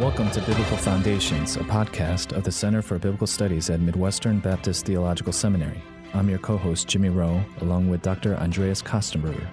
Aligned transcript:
Welcome 0.00 0.30
to 0.30 0.40
Biblical 0.40 0.78
Foundations, 0.78 1.56
a 1.56 1.60
podcast 1.60 2.34
of 2.34 2.44
the 2.44 2.50
Center 2.50 2.80
for 2.80 2.98
Biblical 2.98 3.26
Studies 3.26 3.68
at 3.68 3.80
Midwestern 3.80 4.38
Baptist 4.38 4.86
Theological 4.86 5.34
Seminary. 5.34 5.82
I'm 6.14 6.30
your 6.30 6.38
co 6.38 6.56
host, 6.56 6.88
Jimmy 6.88 7.10
Rowe, 7.10 7.44
along 7.60 7.90
with 7.90 8.00
Dr. 8.00 8.34
Andreas 8.36 8.80
Kostenberger. 8.80 9.46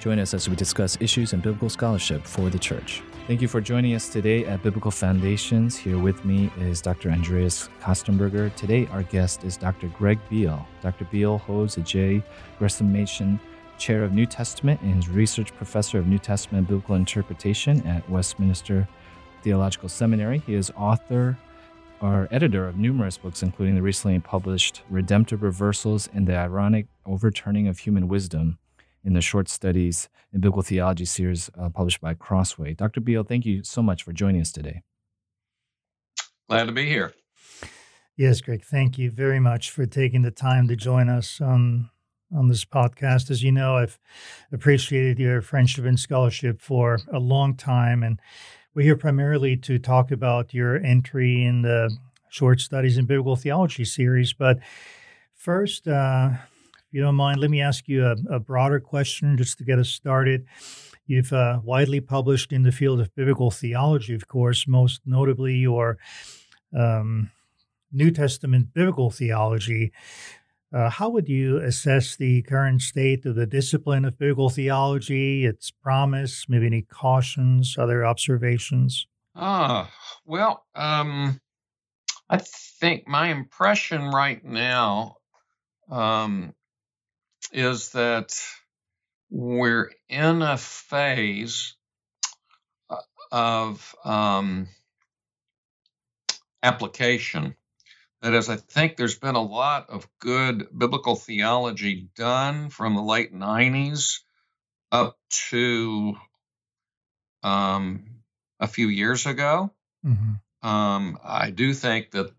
Join 0.00 0.18
us 0.18 0.34
as 0.34 0.48
we 0.48 0.56
discuss 0.56 0.98
issues 1.00 1.32
in 1.32 1.38
biblical 1.38 1.70
scholarship 1.70 2.24
for 2.24 2.50
the 2.50 2.58
church. 2.58 3.02
Thank 3.28 3.40
you 3.40 3.46
for 3.46 3.60
joining 3.60 3.94
us 3.94 4.08
today 4.08 4.44
at 4.46 4.64
Biblical 4.64 4.90
Foundations. 4.90 5.76
Here 5.76 5.96
with 5.96 6.24
me 6.24 6.50
is 6.58 6.82
Dr. 6.82 7.12
Andreas 7.12 7.68
Kostenberger. 7.80 8.52
Today, 8.56 8.88
our 8.88 9.04
guest 9.04 9.44
is 9.44 9.56
Dr. 9.56 9.86
Greg 9.96 10.18
Beale. 10.28 10.66
Dr. 10.82 11.04
Beale 11.04 11.38
holds 11.38 11.76
a 11.76 11.82
J. 11.82 12.24
Gresham 12.58 13.38
Chair 13.78 14.02
of 14.02 14.12
New 14.12 14.26
Testament 14.26 14.80
and 14.80 14.98
is 14.98 15.08
Research 15.08 15.54
Professor 15.54 15.98
of 15.98 16.08
New 16.08 16.18
Testament 16.18 16.66
Biblical 16.66 16.96
Interpretation 16.96 17.86
at 17.86 18.10
Westminster 18.10 18.88
Theological 19.42 19.88
Seminary. 19.88 20.42
He 20.46 20.54
is 20.54 20.70
author 20.76 21.38
or 22.00 22.28
editor 22.30 22.66
of 22.68 22.76
numerous 22.76 23.18
books, 23.18 23.42
including 23.42 23.74
the 23.74 23.82
recently 23.82 24.18
published 24.18 24.82
Redemptive 24.88 25.42
Reversals 25.42 26.08
and 26.12 26.26
the 26.26 26.36
Ironic 26.36 26.86
Overturning 27.06 27.66
of 27.68 27.80
Human 27.80 28.08
Wisdom 28.08 28.58
in 29.04 29.14
the 29.14 29.20
Short 29.20 29.48
Studies 29.48 30.08
in 30.32 30.40
Biblical 30.40 30.62
Theology 30.62 31.04
series 31.04 31.50
uh, 31.58 31.68
published 31.68 32.00
by 32.00 32.14
Crossway. 32.14 32.74
Dr. 32.74 33.00
Beale, 33.00 33.24
thank 33.24 33.46
you 33.46 33.64
so 33.64 33.82
much 33.82 34.02
for 34.02 34.12
joining 34.12 34.40
us 34.40 34.52
today. 34.52 34.82
Glad 36.48 36.66
to 36.66 36.72
be 36.72 36.86
here. 36.86 37.12
Yes, 38.16 38.40
Greg, 38.40 38.64
thank 38.64 38.98
you 38.98 39.10
very 39.10 39.38
much 39.38 39.70
for 39.70 39.86
taking 39.86 40.22
the 40.22 40.30
time 40.30 40.66
to 40.68 40.76
join 40.76 41.08
us 41.08 41.40
on 41.40 41.90
on 42.36 42.48
this 42.48 42.64
podcast. 42.64 43.30
As 43.30 43.42
you 43.42 43.52
know, 43.52 43.76
I've 43.76 43.98
appreciated 44.52 45.18
your 45.18 45.40
friendship 45.40 45.84
and 45.84 45.98
scholarship 45.98 46.60
for 46.60 46.98
a 47.12 47.18
long 47.18 47.54
time, 47.54 48.02
and 48.02 48.20
we're 48.74 48.82
here 48.82 48.96
primarily 48.96 49.56
to 49.56 49.78
talk 49.78 50.10
about 50.10 50.52
your 50.52 50.76
entry 50.76 51.44
in 51.44 51.62
the 51.62 51.90
Short 52.28 52.60
Studies 52.60 52.98
in 52.98 53.06
Biblical 53.06 53.36
Theology 53.36 53.84
series. 53.84 54.32
But 54.32 54.58
first, 55.34 55.88
uh, 55.88 56.30
if 56.32 56.92
you 56.92 57.00
don't 57.00 57.14
mind, 57.14 57.40
let 57.40 57.50
me 57.50 57.60
ask 57.60 57.88
you 57.88 58.04
a, 58.04 58.16
a 58.30 58.38
broader 58.38 58.80
question 58.80 59.36
just 59.36 59.58
to 59.58 59.64
get 59.64 59.78
us 59.78 59.88
started. 59.88 60.46
You've 61.06 61.32
uh, 61.32 61.60
widely 61.64 62.00
published 62.00 62.52
in 62.52 62.62
the 62.62 62.72
field 62.72 63.00
of 63.00 63.14
biblical 63.14 63.50
theology, 63.50 64.14
of 64.14 64.28
course, 64.28 64.68
most 64.68 65.00
notably 65.06 65.54
your 65.54 65.98
um, 66.76 67.30
New 67.90 68.10
Testament 68.10 68.74
biblical 68.74 69.10
theology. 69.10 69.92
Uh, 70.72 70.90
how 70.90 71.08
would 71.08 71.28
you 71.28 71.58
assess 71.58 72.16
the 72.16 72.42
current 72.42 72.82
state 72.82 73.24
of 73.24 73.34
the 73.34 73.46
discipline 73.46 74.04
of 74.04 74.18
biblical 74.18 74.50
theology, 74.50 75.46
its 75.46 75.70
promise, 75.70 76.44
maybe 76.48 76.66
any 76.66 76.82
cautions, 76.82 77.76
other 77.78 78.04
observations? 78.04 79.06
Ah, 79.34 79.90
well, 80.26 80.66
um, 80.74 81.40
I 82.28 82.38
think 82.38 83.08
my 83.08 83.28
impression 83.28 84.10
right 84.10 84.44
now 84.44 85.16
um, 85.90 86.54
is 87.50 87.90
that 87.90 88.38
we're 89.30 89.90
in 90.08 90.42
a 90.42 90.58
phase 90.58 91.76
uh, 92.90 92.96
of 93.32 93.94
um, 94.04 94.68
application. 96.62 97.54
That 98.22 98.34
is, 98.34 98.48
I 98.48 98.56
think 98.56 98.96
there's 98.96 99.18
been 99.18 99.36
a 99.36 99.42
lot 99.42 99.90
of 99.90 100.08
good 100.18 100.66
biblical 100.76 101.14
theology 101.14 102.08
done 102.16 102.68
from 102.70 102.94
the 102.94 103.02
late 103.02 103.32
90s 103.32 104.20
up 104.90 105.16
to 105.50 106.16
um, 107.42 108.04
a 108.58 108.66
few 108.66 108.88
years 108.88 109.26
ago. 109.26 109.70
Mm-hmm. 110.04 110.68
Um, 110.68 111.18
I 111.22 111.50
do 111.50 111.72
think 111.72 112.10
that 112.10 112.32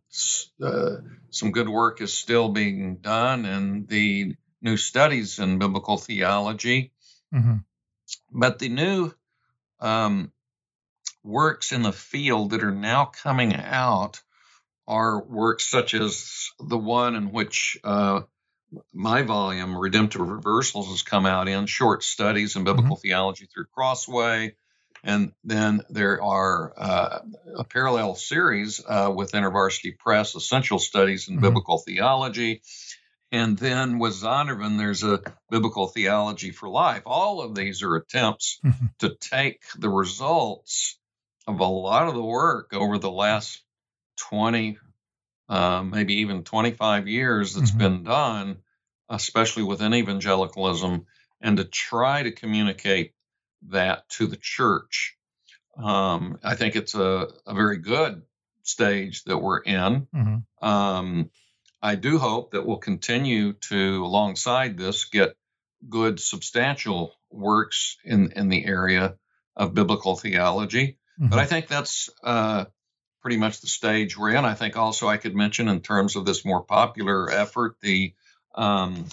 uh, 0.62 0.98
some 1.30 1.52
good 1.52 1.70
work 1.70 2.02
is 2.02 2.14
still 2.14 2.50
being 2.50 2.98
done 2.98 3.46
in 3.46 3.86
the 3.86 4.36
new 4.62 4.76
studies 4.76 5.40
in 5.40 5.60
biblical 5.60 5.98
theology. 5.98 6.92
Mm-hmm. 7.34 7.58
But 8.32 8.60
the 8.60 8.70
new 8.70 9.14
um, 9.80 10.34
works 11.24 11.72
in 11.72 11.84
the 11.84 11.94
field 11.94 12.52
that 12.52 12.64
are 12.64 12.76
now 12.76 13.06
coming 13.06 13.56
out 13.56 14.22
are 14.90 15.22
works 15.22 15.70
such 15.70 15.94
as 15.94 16.50
the 16.60 16.78
one 16.78 17.16
in 17.16 17.32
which 17.32 17.78
uh, 17.84 18.22
my 18.94 19.22
volume, 19.22 19.78
Redemptive 19.78 20.22
Reversals, 20.22 20.90
has 20.90 21.04
come 21.04 21.26
out 21.26 21.48
in 21.48 21.68
short 21.68 22.04
studies 22.04 22.56
in 22.56 22.64
biblical 22.64 22.98
mm-hmm. 22.98 23.08
theology 23.08 23.46
through 23.46 23.66
Crossway. 23.66 24.56
And 25.04 25.32
then 25.44 25.82
there 25.90 26.22
are 26.22 26.74
uh, 26.76 27.20
a 27.56 27.64
parallel 27.64 28.16
series 28.16 28.84
uh, 28.86 29.12
with 29.16 29.32
InterVarsity 29.32 29.98
Press, 29.98 30.36
Essential 30.36 30.80
Studies 30.80 31.30
in 31.30 31.36
mm-hmm. 31.36 31.44
Biblical 31.44 31.78
Theology. 31.78 32.62
And 33.32 33.58
then 33.58 34.00
with 34.00 34.14
Zondervan, 34.14 34.78
there's 34.78 35.04
a 35.04 35.22
biblical 35.52 35.88
theology 35.88 36.52
for 36.52 36.68
life. 36.68 37.04
All 37.06 37.42
of 37.42 37.54
these 37.54 37.84
are 37.84 37.96
attempts 37.96 38.60
mm-hmm. 38.66 38.88
to 39.00 39.16
take 39.16 39.62
the 39.78 39.90
results 39.90 40.98
of 41.48 41.60
a 41.60 41.66
lot 41.66 42.08
of 42.08 42.16
the 42.16 42.24
work 42.24 42.74
over 42.74 42.98
the 42.98 43.12
last 43.12 43.62
20, 44.20 44.78
uh, 45.48 45.84
maybe 45.84 46.16
even 46.16 46.44
25 46.44 47.08
years 47.08 47.56
that's 47.56 47.72
mm-hmm. 47.72 47.80
been 47.80 48.04
done, 48.04 48.58
especially 49.10 49.64
within 49.64 49.94
evangelicalism, 49.94 51.06
and 51.42 51.58
to 51.58 51.64
try 51.64 52.24
to 52.24 52.32
communicate 52.32 53.14
that 53.70 54.08
to 54.10 54.28
the 54.28 54.38
church. 54.38 55.16
Um, 55.78 56.40
I 56.44 56.56
think 56.56 56.76
it's 56.76 56.96
a, 56.96 57.28
a, 57.46 57.54
very 57.54 57.78
good 57.78 58.24
stage 58.64 59.24
that 59.24 59.38
we're 59.38 59.60
in. 59.60 60.08
Mm-hmm. 60.14 60.68
Um, 60.68 61.30
I 61.82 61.96
do 61.96 62.18
hope 62.18 62.52
that 62.52 62.66
we'll 62.66 62.78
continue 62.78 63.54
to, 63.54 64.04
alongside 64.04 64.78
this, 64.78 65.06
get 65.06 65.36
good 65.88 66.20
substantial 66.20 67.14
works 67.32 67.98
in, 68.04 68.34
in 68.34 68.50
the 68.50 68.66
area 68.66 69.16
of 69.56 69.74
biblical 69.74 70.18
theology. 70.18 70.98
Mm-hmm. 71.20 71.30
But 71.30 71.40
I 71.40 71.46
think 71.46 71.68
that's 71.68 72.10
uh, 72.24 72.66
pretty 73.22 73.38
much 73.38 73.62
the 73.62 73.68
stage 73.68 74.18
we're 74.18 74.32
in. 74.32 74.46
I 74.46 74.54
think 74.54 74.78
also 74.78 75.08
I 75.08 75.18
could 75.18 75.36
mention, 75.36 75.68
in 75.68 75.82
terms 75.82 76.16
of 76.16 76.26
this 76.26 76.46
more 76.46 76.64
popular 76.64 77.30
effort, 77.30 77.76
the 77.82 78.14
um, 78.56 79.06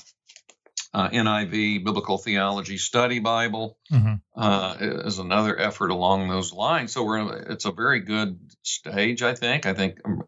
uh, 0.95 1.11
NIV 1.11 1.85
Biblical 1.85 2.19
Theology 2.19 2.79
Study 2.79 3.19
Bible 3.19 3.79
mm-hmm. 3.93 4.15
uh, 4.35 4.77
is 4.81 5.19
another 5.19 5.59
effort 5.59 5.91
along 5.91 6.29
those 6.29 6.53
lines. 6.53 6.93
So 6.93 7.05
we're 7.05 7.51
it's 7.51 7.65
a 7.65 7.73
very 7.73 8.01
good 8.01 8.39
stage, 8.63 9.23
I 9.23 9.35
think. 9.35 9.67
I 9.67 9.75
think 9.75 10.01
um, 10.05 10.25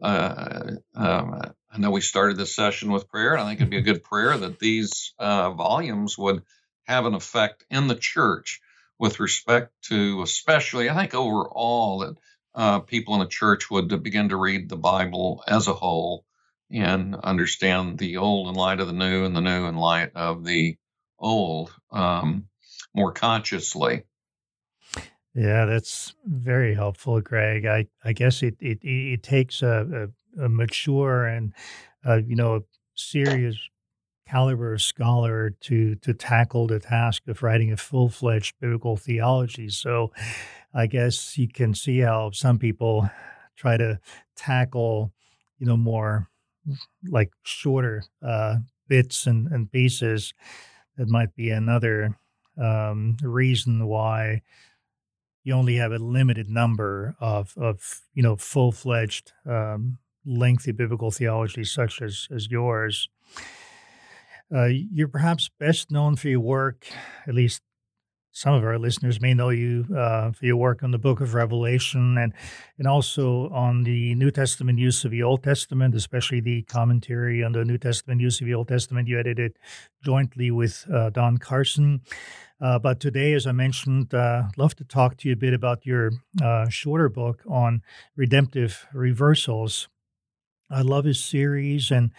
uh, 0.00 0.70
um, 0.94 1.40
I 1.72 1.78
know 1.78 1.90
we 1.90 2.00
started 2.00 2.36
this 2.36 2.54
session 2.54 2.92
with 2.92 3.08
prayer, 3.08 3.32
and 3.32 3.42
I 3.42 3.48
think 3.48 3.60
it'd 3.60 3.70
be 3.70 3.78
a 3.78 3.82
good 3.82 4.04
prayer 4.04 4.36
that 4.36 4.58
these 4.58 5.14
uh, 5.18 5.50
volumes 5.50 6.16
would 6.16 6.42
have 6.84 7.06
an 7.06 7.14
effect 7.14 7.64
in 7.70 7.88
the 7.88 7.96
church 7.96 8.60
with 8.98 9.18
respect 9.18 9.72
to, 9.88 10.22
especially, 10.22 10.88
I 10.88 10.94
think 10.94 11.14
overall, 11.14 11.98
that 12.00 12.16
uh, 12.54 12.80
people 12.80 13.14
in 13.14 13.20
the 13.20 13.26
church 13.26 13.70
would 13.70 14.02
begin 14.02 14.28
to 14.28 14.36
read 14.36 14.68
the 14.68 14.76
Bible 14.76 15.42
as 15.46 15.68
a 15.68 15.72
whole 15.74 16.24
and 16.70 17.14
understand 17.16 17.98
the 17.98 18.16
old 18.16 18.48
in 18.48 18.54
light 18.54 18.80
of 18.80 18.86
the 18.86 18.92
new 18.92 19.24
and 19.24 19.36
the 19.36 19.40
new 19.40 19.66
in 19.66 19.76
light 19.76 20.12
of 20.14 20.44
the 20.44 20.76
old 21.18 21.74
um, 21.90 22.48
more 22.94 23.12
consciously. 23.12 24.04
Yeah, 25.34 25.64
that's 25.64 26.14
very 26.24 26.74
helpful, 26.74 27.20
Greg. 27.20 27.66
I, 27.66 27.86
I 28.04 28.12
guess 28.12 28.42
it, 28.42 28.56
it, 28.60 28.78
it 28.82 29.22
takes 29.22 29.62
a, 29.62 30.10
a 30.40 30.48
mature 30.48 31.26
and 31.26 31.52
uh, 32.06 32.20
you 32.26 32.36
know 32.36 32.56
a 32.56 32.60
serious 32.94 33.56
caliber 34.28 34.78
scholar 34.78 35.50
to 35.60 35.96
to 35.96 36.14
tackle 36.14 36.66
the 36.66 36.78
task 36.78 37.22
of 37.26 37.42
writing 37.42 37.72
a 37.72 37.76
full 37.76 38.08
fledged 38.08 38.54
biblical 38.60 38.96
theology. 38.96 39.68
So, 39.68 40.12
I 40.74 40.86
guess 40.86 41.38
you 41.38 41.48
can 41.48 41.74
see 41.74 42.00
how 42.00 42.30
some 42.32 42.58
people 42.58 43.08
try 43.56 43.76
to 43.76 44.00
tackle 44.36 45.12
you 45.58 45.66
know 45.66 45.76
more 45.76 46.28
like 47.08 47.30
shorter 47.42 48.04
uh, 48.26 48.56
bits 48.88 49.26
and, 49.26 49.48
and 49.48 49.70
pieces. 49.70 50.32
That 50.96 51.08
might 51.08 51.34
be 51.34 51.50
another 51.50 52.16
um, 52.60 53.16
reason 53.22 53.86
why 53.86 54.42
you 55.42 55.52
only 55.52 55.76
have 55.76 55.92
a 55.92 55.98
limited 55.98 56.48
number 56.48 57.14
of 57.20 57.54
of 57.56 58.02
you 58.14 58.22
know 58.22 58.36
full 58.36 58.72
fledged 58.72 59.32
um, 59.46 59.98
lengthy 60.24 60.72
biblical 60.72 61.10
theology 61.10 61.64
such 61.64 62.00
as, 62.00 62.28
as 62.34 62.50
yours. 62.50 63.08
Uh, 64.54 64.66
you're 64.66 65.08
perhaps 65.08 65.50
best 65.58 65.90
known 65.90 66.16
for 66.16 66.28
your 66.28 66.40
work, 66.40 66.86
at 67.26 67.34
least 67.34 67.62
some 68.34 68.52
of 68.52 68.64
our 68.64 68.80
listeners 68.80 69.20
may 69.20 69.32
know 69.32 69.50
you 69.50 69.86
uh, 69.96 70.32
for 70.32 70.44
your 70.44 70.56
work 70.56 70.82
on 70.82 70.90
the 70.90 70.98
Book 70.98 71.20
of 71.20 71.34
Revelation 71.34 72.18
and 72.18 72.32
and 72.78 72.88
also 72.88 73.48
on 73.50 73.84
the 73.84 74.16
New 74.16 74.32
Testament 74.32 74.76
use 74.80 75.04
of 75.04 75.12
the 75.12 75.22
Old 75.22 75.44
Testament, 75.44 75.94
especially 75.94 76.40
the 76.40 76.62
commentary 76.62 77.44
on 77.44 77.52
the 77.52 77.64
New 77.64 77.78
Testament 77.78 78.20
use 78.20 78.40
of 78.40 78.46
the 78.46 78.54
Old 78.54 78.66
Testament. 78.66 79.06
You 79.06 79.20
edited 79.20 79.56
jointly 80.04 80.50
with 80.50 80.84
uh, 80.92 81.10
Don 81.10 81.38
Carson. 81.38 82.02
Uh, 82.60 82.80
but 82.80 82.98
today, 82.98 83.34
as 83.34 83.46
I 83.46 83.52
mentioned, 83.52 84.12
uh, 84.12 84.42
I'd 84.48 84.58
love 84.58 84.74
to 84.76 84.84
talk 84.84 85.16
to 85.18 85.28
you 85.28 85.34
a 85.34 85.36
bit 85.36 85.54
about 85.54 85.86
your 85.86 86.10
uh, 86.42 86.68
shorter 86.68 87.08
book 87.08 87.40
on 87.48 87.82
redemptive 88.16 88.84
reversals. 88.92 89.88
I 90.68 90.82
love 90.82 91.04
his 91.04 91.22
series, 91.22 91.92
and 91.92 92.10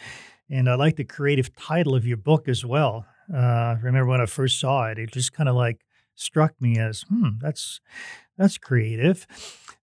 and 0.49 0.69
I 0.69 0.75
like 0.75 0.95
the 0.95 1.03
creative 1.03 1.53
title 1.57 1.93
of 1.93 2.07
your 2.07 2.17
book 2.17 2.47
as 2.47 2.63
well. 2.63 3.05
Uh, 3.33 3.75
remember 3.81 4.11
when 4.11 4.21
I 4.21 4.27
first 4.27 4.61
saw 4.61 4.85
it, 4.85 4.99
it 4.99 5.11
just 5.11 5.33
kind 5.33 5.49
of 5.49 5.55
like 5.55 5.84
struck 6.15 6.53
me 6.59 6.77
as, 6.77 7.03
hmm, 7.03 7.29
that's 7.39 7.79
that's 8.37 8.57
creative. 8.57 9.25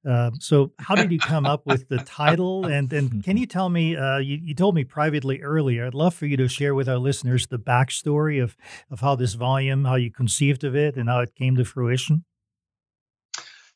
Uh, 0.06 0.30
so, 0.40 0.72
how 0.78 0.94
did 0.94 1.10
you 1.12 1.18
come 1.18 1.46
up 1.46 1.64
with 1.64 1.88
the 1.88 1.98
title? 1.98 2.66
And 2.66 2.92
and 2.92 3.24
can 3.24 3.36
you 3.36 3.46
tell 3.46 3.68
me? 3.68 3.96
Uh, 3.96 4.18
you, 4.18 4.38
you 4.42 4.54
told 4.54 4.74
me 4.74 4.84
privately 4.84 5.40
earlier. 5.42 5.86
I'd 5.86 5.94
love 5.94 6.14
for 6.14 6.26
you 6.26 6.36
to 6.38 6.48
share 6.48 6.74
with 6.74 6.88
our 6.88 6.98
listeners 6.98 7.46
the 7.46 7.58
backstory 7.58 8.42
of 8.42 8.56
of 8.90 9.00
how 9.00 9.14
this 9.14 9.34
volume, 9.34 9.84
how 9.84 9.94
you 9.94 10.10
conceived 10.10 10.64
of 10.64 10.74
it, 10.74 10.96
and 10.96 11.08
how 11.08 11.20
it 11.20 11.34
came 11.34 11.56
to 11.56 11.64
fruition. 11.64 12.24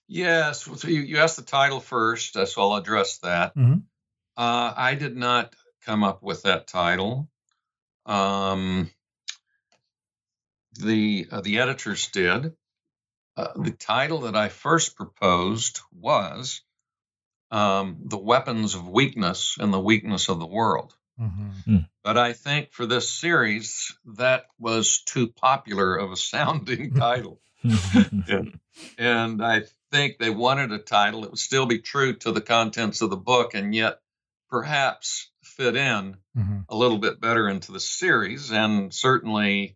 Yes. 0.08 0.62
So 0.62 0.88
you, 0.88 1.00
you 1.00 1.18
asked 1.18 1.36
the 1.36 1.42
title 1.42 1.80
first, 1.80 2.36
uh, 2.36 2.46
so 2.46 2.62
I'll 2.62 2.76
address 2.76 3.18
that. 3.18 3.56
Mm-hmm. 3.56 3.78
Uh, 4.36 4.72
I 4.76 4.94
did 4.94 5.16
not 5.16 5.54
come 5.84 6.04
up 6.04 6.22
with 6.22 6.42
that 6.42 6.66
title. 6.66 7.28
Um, 8.04 8.90
the 10.76 11.26
uh, 11.30 11.40
the 11.40 11.58
editors 11.58 12.08
did. 12.08 12.54
Uh, 13.36 13.48
the 13.54 13.70
title 13.70 14.20
that 14.20 14.34
I 14.34 14.48
first 14.48 14.96
proposed 14.96 15.80
was 15.92 16.62
um, 17.50 17.98
"The 18.04 18.18
Weapons 18.18 18.74
of 18.74 18.88
Weakness 18.88 19.56
and 19.58 19.72
the 19.72 19.80
Weakness 19.80 20.28
of 20.28 20.38
the 20.38 20.46
World." 20.46 20.94
Mm-hmm. 21.20 21.76
Mm. 21.76 21.88
But 22.04 22.18
I 22.18 22.32
think 22.32 22.72
for 22.72 22.86
this 22.86 23.08
series, 23.08 23.96
that 24.16 24.46
was 24.58 25.02
too 25.02 25.28
popular 25.28 25.96
of 25.96 26.12
a 26.12 26.16
sounding 26.32 26.94
title. 26.94 27.40
and, 28.28 28.60
and 28.98 29.44
I 29.44 29.62
think 29.90 30.18
they 30.18 30.30
wanted 30.30 30.72
a 30.72 30.78
title 30.78 31.22
that 31.22 31.30
would 31.30 31.38
still 31.38 31.66
be 31.66 31.78
true 31.78 32.14
to 32.16 32.32
the 32.32 32.40
contents 32.40 33.00
of 33.00 33.10
the 33.10 33.16
book 33.16 33.54
and 33.54 33.74
yet 33.74 34.00
perhaps 34.50 35.30
fit 35.42 35.74
in 35.74 36.16
mm-hmm. 36.36 36.58
a 36.68 36.76
little 36.76 36.98
bit 36.98 37.20
better 37.20 37.48
into 37.48 37.72
the 37.72 37.80
series. 37.80 38.52
And 38.52 38.92
certainly 38.92 39.74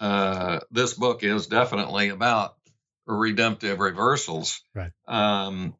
uh, 0.00 0.60
this 0.70 0.94
book 0.94 1.22
is 1.22 1.46
definitely 1.46 2.10
about 2.10 2.56
redemptive 3.06 3.78
reversals. 3.78 4.60
Right. 4.74 4.92
Um, 5.06 5.74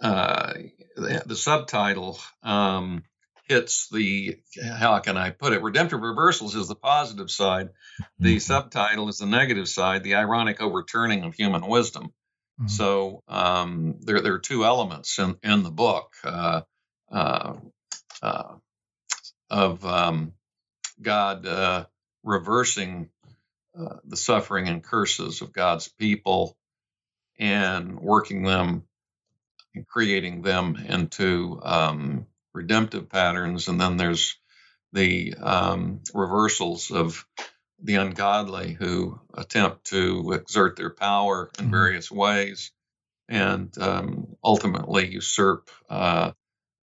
uh, 0.00 0.52
the, 0.96 1.22
the, 1.26 1.36
subtitle 1.36 2.18
um, 2.42 3.02
hits 3.48 3.88
the 3.90 4.38
how 4.62 4.98
can 5.00 5.16
I 5.16 5.30
put 5.30 5.52
it? 5.52 5.62
Redemptive 5.62 6.00
reversals 6.00 6.54
is 6.54 6.68
the 6.68 6.76
positive 6.76 7.30
side. 7.30 7.70
The 8.18 8.36
mm-hmm. 8.36 8.38
subtitle 8.38 9.08
is 9.08 9.18
the 9.18 9.26
negative 9.26 9.68
side, 9.68 10.04
the 10.04 10.16
ironic 10.16 10.60
overturning 10.60 11.24
of 11.24 11.34
human 11.34 11.66
wisdom. 11.66 12.12
Mm-hmm. 12.60 12.68
So 12.68 13.22
um, 13.26 13.96
there, 14.00 14.20
there 14.20 14.34
are 14.34 14.38
two 14.40 14.64
elements 14.64 15.18
in, 15.18 15.36
in 15.42 15.62
the 15.62 15.70
book 15.70 16.12
uh, 16.24 16.62
uh, 17.10 17.54
uh 18.22 18.54
of 19.48 19.84
um, 19.84 20.34
God 21.02 21.44
uh, 21.44 21.86
reversing 22.22 23.10
uh, 23.80 23.96
the 24.04 24.16
suffering 24.16 24.68
and 24.68 24.82
curses 24.82 25.42
of 25.42 25.52
God's 25.52 25.88
people 25.88 26.56
and 27.38 27.98
working 27.98 28.42
them 28.42 28.84
and 29.74 29.86
creating 29.86 30.42
them 30.42 30.76
into 30.76 31.60
um, 31.62 32.26
redemptive 32.52 33.08
patterns. 33.08 33.68
And 33.68 33.80
then 33.80 33.96
there's 33.96 34.36
the 34.92 35.34
um, 35.40 36.00
reversals 36.12 36.90
of 36.90 37.24
the 37.82 37.94
ungodly 37.94 38.72
who 38.72 39.20
attempt 39.32 39.84
to 39.86 40.32
exert 40.32 40.76
their 40.76 40.90
power 40.90 41.50
in 41.58 41.66
mm-hmm. 41.66 41.74
various 41.74 42.10
ways 42.10 42.72
and 43.28 43.72
um, 43.78 44.36
ultimately 44.42 45.08
usurp 45.08 45.70
uh, 45.88 46.32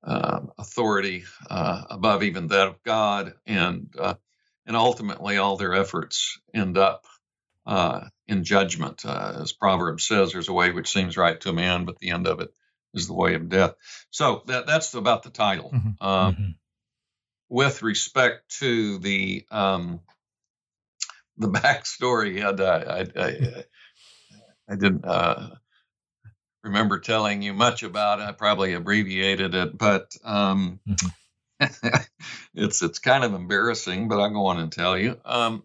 uh, 0.05 0.41
authority 0.59 1.25
uh, 1.49 1.83
above 1.91 2.23
even 2.23 2.49
that 2.49 2.69
of 2.69 2.83
God 2.85 3.33
and 3.47 3.93
uh, 3.99 4.15
and 4.67 4.77
ultimately 4.77 5.37
all 5.37 5.57
their 5.57 5.75
efforts 5.75 6.39
end 6.55 6.79
up 6.79 7.05
uh, 7.67 8.01
in 8.27 8.45
judgment. 8.45 9.05
Uh, 9.05 9.39
as 9.43 9.53
Proverbs 9.53 10.07
says, 10.07 10.33
there's 10.33 10.49
a 10.49 10.53
way 10.53 10.71
which 10.71 10.93
seems 10.93 11.17
right 11.17 11.41
to 11.41 11.51
a 11.51 11.55
man, 11.55 11.85
but 11.85 11.99
the 11.99 12.11
end 12.11 12.27
of 12.27 12.41
it 12.41 12.51
is 12.93 13.07
the 13.07 13.15
way 13.15 13.35
of 13.35 13.49
death. 13.49 13.75
So 14.11 14.43
that, 14.47 14.67
that's 14.67 14.95
about 14.95 15.23
the 15.23 15.31
title. 15.31 15.71
Mm-hmm. 15.75 16.07
Um, 16.07 16.33
mm-hmm. 16.35 16.51
With 17.49 17.83
respect 17.83 18.59
to 18.61 18.99
the 18.99 19.45
um, 19.51 20.01
the 21.37 21.49
backstory, 21.51 22.43
I, 22.43 23.01
I, 23.01 23.25
I, 23.25 23.65
I 24.69 24.77
didn't 24.77 25.05
uh, 25.05 25.51
remember 26.63 26.99
telling 26.99 27.43
you 27.43 27.53
much 27.53 27.83
about 27.83 28.21
it. 28.21 28.25
I 28.25 28.33
probably 28.33 28.73
abbreviated 28.73 29.55
it, 29.55 29.77
but 29.77 30.11
um, 30.25 30.81
mm-hmm. 30.89 31.09
it's 32.55 32.83
it's 32.83 32.99
kind 32.99 33.25
of 33.25 33.35
embarrassing, 33.35 34.09
but 34.09 34.19
I'll 34.21 34.31
go 34.31 34.47
on 34.47 34.59
and 34.59 34.73
tell 34.73 34.99
you. 34.99 35.19
Um, 35.25 35.63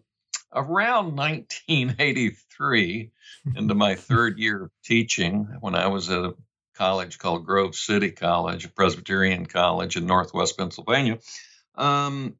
around 0.52 1.16
1983, 1.16 3.10
into 3.56 3.74
my 3.74 3.94
third 3.96 4.38
year 4.38 4.64
of 4.64 4.70
teaching, 4.84 5.48
when 5.60 5.74
I 5.74 5.88
was 5.88 6.10
at 6.10 6.24
a 6.24 6.34
college 6.74 7.18
called 7.18 7.44
Grove 7.44 7.74
City 7.74 8.10
College, 8.10 8.64
a 8.64 8.68
Presbyterian 8.68 9.46
college 9.46 9.96
in 9.96 10.06
Northwest 10.06 10.56
Pennsylvania, 10.56 11.18
um, 11.74 12.36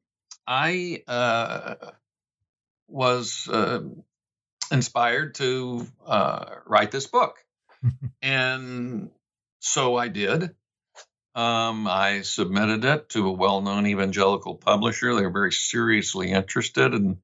I 0.47 1.03
uh, 1.07 1.75
was 2.87 3.47
uh, 3.47 3.81
inspired 4.71 5.35
to 5.35 5.87
uh, 6.05 6.55
write 6.65 6.91
this 6.91 7.07
book, 7.07 7.37
and 8.21 9.11
so 9.59 9.95
I 9.95 10.07
did. 10.07 10.55
Um, 11.33 11.87
I 11.87 12.21
submitted 12.21 12.83
it 12.83 13.09
to 13.09 13.27
a 13.27 13.31
well 13.31 13.61
known 13.61 13.87
evangelical 13.87 14.55
publisher. 14.55 15.15
They 15.15 15.23
were 15.23 15.31
very 15.31 15.53
seriously 15.53 16.31
interested. 16.31 16.93
And, 16.93 17.17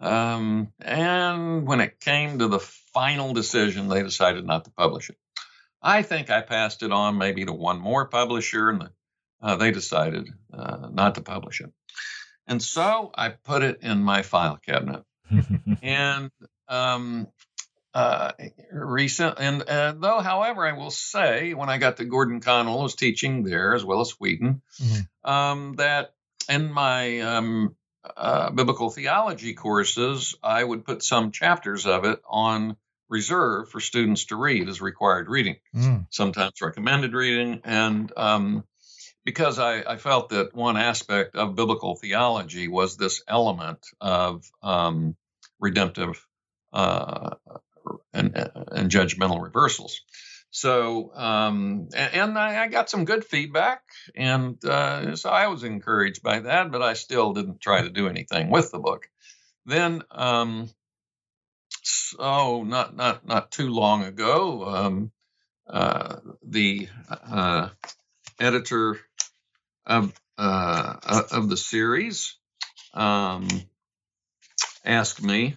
um, 0.00 0.72
and 0.80 1.66
when 1.66 1.80
it 1.80 2.00
came 2.00 2.38
to 2.38 2.48
the 2.48 2.58
final 2.58 3.34
decision, 3.34 3.88
they 3.88 4.02
decided 4.02 4.46
not 4.46 4.64
to 4.64 4.70
publish 4.70 5.10
it. 5.10 5.16
I 5.82 6.00
think 6.02 6.30
I 6.30 6.40
passed 6.40 6.82
it 6.82 6.92
on 6.92 7.18
maybe 7.18 7.44
to 7.44 7.52
one 7.52 7.78
more 7.78 8.06
publisher, 8.06 8.70
and 8.70 8.88
uh, 9.42 9.56
they 9.56 9.70
decided 9.70 10.28
uh, 10.52 10.88
not 10.90 11.16
to 11.16 11.20
publish 11.20 11.60
it. 11.60 11.70
And 12.46 12.62
so 12.62 13.10
I 13.14 13.30
put 13.30 13.62
it 13.62 13.80
in 13.82 14.02
my 14.02 14.22
file 14.22 14.56
cabinet. 14.56 15.02
and 15.82 16.30
um, 16.68 17.28
uh, 17.94 18.32
recent. 18.72 19.36
And 19.38 19.62
uh, 19.62 19.94
though, 19.96 20.20
however, 20.20 20.66
I 20.66 20.72
will 20.72 20.90
say, 20.90 21.54
when 21.54 21.68
I 21.68 21.78
got 21.78 21.98
to 21.98 22.04
Gordon 22.04 22.40
Connell, 22.40 22.72
Conwell, 22.72 22.82
was 22.82 22.96
teaching 22.96 23.44
there 23.44 23.74
as 23.74 23.84
well 23.84 24.00
as 24.00 24.10
Wheaton, 24.12 24.62
mm-hmm. 24.82 25.30
um, 25.30 25.74
that 25.74 26.14
in 26.48 26.72
my 26.72 27.20
um, 27.20 27.76
uh, 28.16 28.50
biblical 28.50 28.90
theology 28.90 29.54
courses, 29.54 30.34
I 30.42 30.62
would 30.62 30.84
put 30.84 31.02
some 31.02 31.30
chapters 31.30 31.86
of 31.86 32.04
it 32.04 32.20
on 32.28 32.76
reserve 33.08 33.70
for 33.70 33.80
students 33.80 34.26
to 34.26 34.36
read 34.36 34.68
as 34.68 34.80
required 34.80 35.28
reading, 35.28 35.56
mm. 35.74 36.06
sometimes 36.10 36.60
recommended 36.60 37.12
reading. 37.12 37.60
And 37.64 38.12
um, 38.16 38.64
because 39.24 39.58
I, 39.58 39.82
I, 39.82 39.96
felt 39.98 40.30
that 40.30 40.54
one 40.54 40.76
aspect 40.76 41.36
of 41.36 41.54
biblical 41.54 41.96
theology 41.96 42.66
was 42.66 42.96
this 42.96 43.22
element 43.28 43.86
of 44.00 44.44
um, 44.62 45.16
redemptive 45.60 46.26
uh, 46.72 47.36
and, 48.12 48.36
and 48.36 48.90
judgmental 48.90 49.42
reversals. 49.42 50.00
So, 50.50 51.12
um, 51.14 51.88
and, 51.96 52.14
and 52.14 52.38
I, 52.38 52.62
I, 52.62 52.68
got 52.68 52.88
some 52.88 53.04
good 53.04 53.24
feedback, 53.24 53.82
and 54.14 54.64
uh, 54.64 55.16
so 55.16 55.28
I 55.28 55.48
was 55.48 55.64
encouraged 55.64 56.22
by 56.22 56.40
that, 56.40 56.70
but 56.70 56.80
I 56.80 56.92
still 56.92 57.32
didn't 57.32 57.60
try 57.60 57.82
to 57.82 57.90
do 57.90 58.08
anything 58.08 58.50
with 58.50 58.70
the 58.70 58.78
book. 58.78 59.08
Then, 59.66 60.02
um, 60.12 60.70
so 61.82 62.62
not 62.62 62.94
not 62.94 63.26
not 63.26 63.50
too 63.50 63.68
long 63.68 64.04
ago, 64.04 64.64
um, 64.64 65.12
uh, 65.66 66.18
the 66.46 66.88
uh, 67.10 67.70
editor 68.38 69.00
of 69.86 70.12
uh, 70.38 71.22
of 71.32 71.48
the 71.48 71.56
series 71.56 72.36
um, 72.92 73.48
asked 74.84 75.22
me 75.22 75.56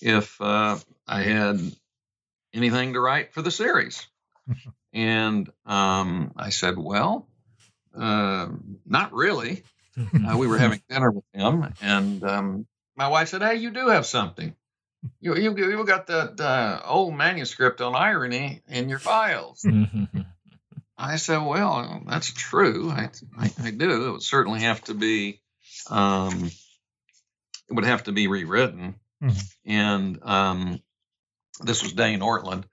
if 0.00 0.40
uh, 0.40 0.76
I 1.08 1.22
had 1.22 1.60
anything 2.52 2.92
to 2.92 3.00
write 3.00 3.32
for 3.32 3.42
the 3.42 3.50
series. 3.50 4.06
and 4.92 5.50
um, 5.66 6.32
I 6.36 6.50
said, 6.50 6.76
Well, 6.78 7.26
uh, 7.98 8.48
not 8.86 9.12
really. 9.12 9.62
Uh, 9.98 10.36
we 10.36 10.46
were 10.46 10.58
having 10.58 10.80
dinner 10.88 11.10
with 11.10 11.24
him, 11.32 11.74
and 11.82 12.22
um, 12.22 12.66
my 12.94 13.08
wife 13.08 13.28
said, 13.28 13.42
Hey, 13.42 13.56
you 13.56 13.70
do 13.70 13.88
have 13.88 14.06
something. 14.06 14.54
you 15.20 15.34
you 15.36 15.56
you 15.56 15.84
got 15.84 16.06
that 16.06 16.40
uh, 16.40 16.80
old 16.84 17.14
manuscript 17.14 17.80
on 17.80 17.96
irony 17.96 18.62
in 18.68 18.88
your 18.88 19.00
files. 19.00 19.66
I 20.98 21.16
said, 21.16 21.38
well, 21.38 22.02
that's 22.06 22.32
true. 22.32 22.90
I, 22.90 23.10
I, 23.38 23.50
I, 23.62 23.70
do. 23.70 24.08
It 24.08 24.10
would 24.10 24.22
certainly 24.22 24.62
have 24.62 24.82
to 24.84 24.94
be, 24.94 25.40
um, 25.88 26.50
it 27.70 27.72
would 27.72 27.84
have 27.84 28.02
to 28.04 28.12
be 28.12 28.26
rewritten. 28.26 28.96
Mm-hmm. 29.22 29.70
And 29.70 30.18
um, 30.22 30.82
this 31.58 31.82
was 31.82 31.92
Dane 31.92 32.20
Ortlund, 32.20 32.64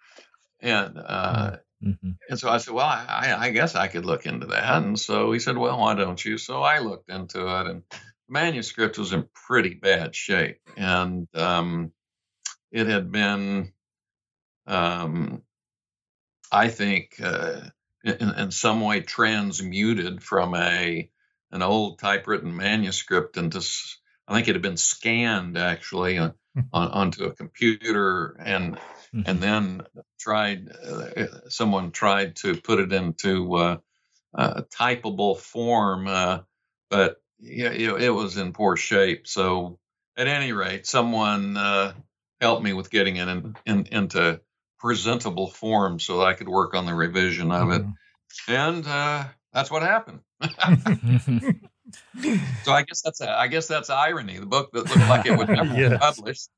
and 0.62 0.98
uh, 0.98 1.58
mm-hmm. 1.84 2.12
and 2.30 2.40
so 2.40 2.50
I 2.50 2.58
said, 2.58 2.74
well, 2.74 2.86
I, 2.86 3.36
I 3.38 3.50
guess 3.52 3.76
I 3.76 3.88
could 3.88 4.06
look 4.06 4.26
into 4.26 4.48
that. 4.48 4.84
And 4.84 5.00
so 5.00 5.32
he 5.32 5.40
said, 5.40 5.58
well, 5.58 5.80
why 5.80 5.96
don't 5.96 6.24
you? 6.24 6.38
So 6.38 6.62
I 6.62 6.80
looked 6.80 7.10
into 7.10 7.48
it, 7.48 7.68
and 7.68 7.84
the 7.90 7.98
manuscript 8.30 8.98
was 8.98 9.14
in 9.14 9.28
pretty 9.48 9.74
bad 9.74 10.16
shape, 10.16 10.60
and 10.78 11.28
um, 11.36 11.92
it 12.72 12.88
had 12.88 13.12
been, 13.12 13.74
um, 14.68 15.42
I 16.52 16.70
think. 16.70 17.20
Uh, 17.22 17.62
in, 18.06 18.36
in 18.36 18.52
some 18.52 18.82
way 18.82 19.02
transmuted 19.02 20.22
from 20.22 20.56
a 20.56 21.10
an 21.52 21.62
old 21.62 22.00
typewritten 22.00 22.56
manuscript 22.56 23.38
into 23.38 23.66
I 24.28 24.34
think 24.34 24.48
it 24.48 24.56
had 24.56 24.62
been 24.62 24.78
scanned 24.78 25.58
actually 25.58 26.18
hmm. 26.18 26.28
on, 26.74 26.88
onto 26.90 27.26
a 27.26 27.34
computer 27.34 28.36
and 28.40 28.76
mm-hmm. 28.76 29.22
and 29.26 29.40
then 29.40 29.82
tried 30.20 30.70
uh, 30.72 31.50
someone 31.50 31.92
tried 31.92 32.36
to 32.38 32.56
put 32.56 32.80
it 32.80 32.92
into 32.94 33.56
uh, 33.56 33.78
a 34.34 34.64
typable 34.64 35.38
form 35.38 36.08
uh, 36.08 36.40
but 36.90 37.22
yeah, 37.40 37.72
you 37.72 37.88
know, 37.88 37.98
it 37.98 38.10
was 38.10 38.38
in 38.38 38.54
poor 38.54 38.76
shape 38.76 39.28
so 39.28 39.80
at 40.18 40.28
any 40.28 40.52
rate 40.52 40.86
someone 40.86 41.58
uh, 41.58 41.94
helped 42.42 42.64
me 42.64 42.74
with 42.74 42.90
getting 42.90 43.18
it 43.18 43.28
in, 43.28 43.56
in, 43.66 43.86
into 43.92 44.40
presentable 44.86 45.48
form 45.48 46.00
so 46.00 46.22
I 46.22 46.34
could 46.34 46.48
work 46.48 46.76
on 46.76 46.86
the 46.86 46.94
revision 46.94 47.52
of 47.52 47.70
mm-hmm. 47.70 47.90
it. 47.90 47.96
And 48.48 48.86
uh, 48.88 49.26
that's 49.52 49.72
what 49.72 49.82
happened. 49.82 50.20
so 52.64 52.72
I 52.72 52.84
guess 52.84 53.02
that's 53.02 53.22
a, 53.22 53.30
I 53.30 53.48
guess 53.48 53.68
that's 53.68 53.90
irony. 53.90 54.40
The 54.40 54.46
book 54.46 54.72
that 54.74 54.86
looked 54.86 55.10
like 55.10 55.26
it 55.26 55.38
would 55.38 55.50
never 55.50 55.74
yes. 55.80 55.92
be 55.92 55.98
published. 55.98 56.50